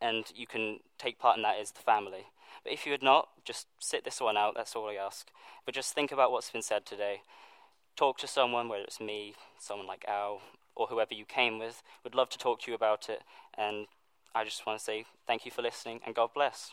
and 0.00 0.24
you 0.34 0.46
can 0.46 0.80
take 0.98 1.18
part 1.18 1.36
in 1.36 1.42
that 1.42 1.58
as 1.60 1.72
the 1.72 1.80
family. 1.80 2.26
But 2.64 2.72
if 2.72 2.86
you 2.86 2.92
had 2.92 3.02
not, 3.02 3.28
just 3.44 3.66
sit 3.78 4.04
this 4.04 4.20
one 4.20 4.36
out, 4.36 4.54
that's 4.56 4.74
all 4.74 4.88
I 4.88 4.94
ask. 4.94 5.28
But 5.64 5.74
just 5.74 5.94
think 5.94 6.10
about 6.10 6.32
what's 6.32 6.50
been 6.50 6.62
said 6.62 6.86
today. 6.86 7.20
Talk 7.96 8.18
to 8.18 8.26
someone, 8.26 8.68
whether 8.68 8.84
it's 8.84 9.00
me, 9.00 9.34
someone 9.58 9.86
like 9.86 10.04
Al, 10.08 10.40
or 10.74 10.86
whoever 10.86 11.14
you 11.14 11.24
came 11.26 11.58
with. 11.58 11.82
Would 12.02 12.14
love 12.14 12.30
to 12.30 12.38
talk 12.38 12.62
to 12.62 12.70
you 12.70 12.74
about 12.74 13.08
it. 13.08 13.22
And 13.56 13.86
I 14.34 14.44
just 14.44 14.66
want 14.66 14.78
to 14.78 14.84
say 14.84 15.04
thank 15.26 15.44
you 15.44 15.50
for 15.50 15.62
listening 15.62 16.00
and 16.06 16.14
God 16.14 16.30
bless. 16.34 16.72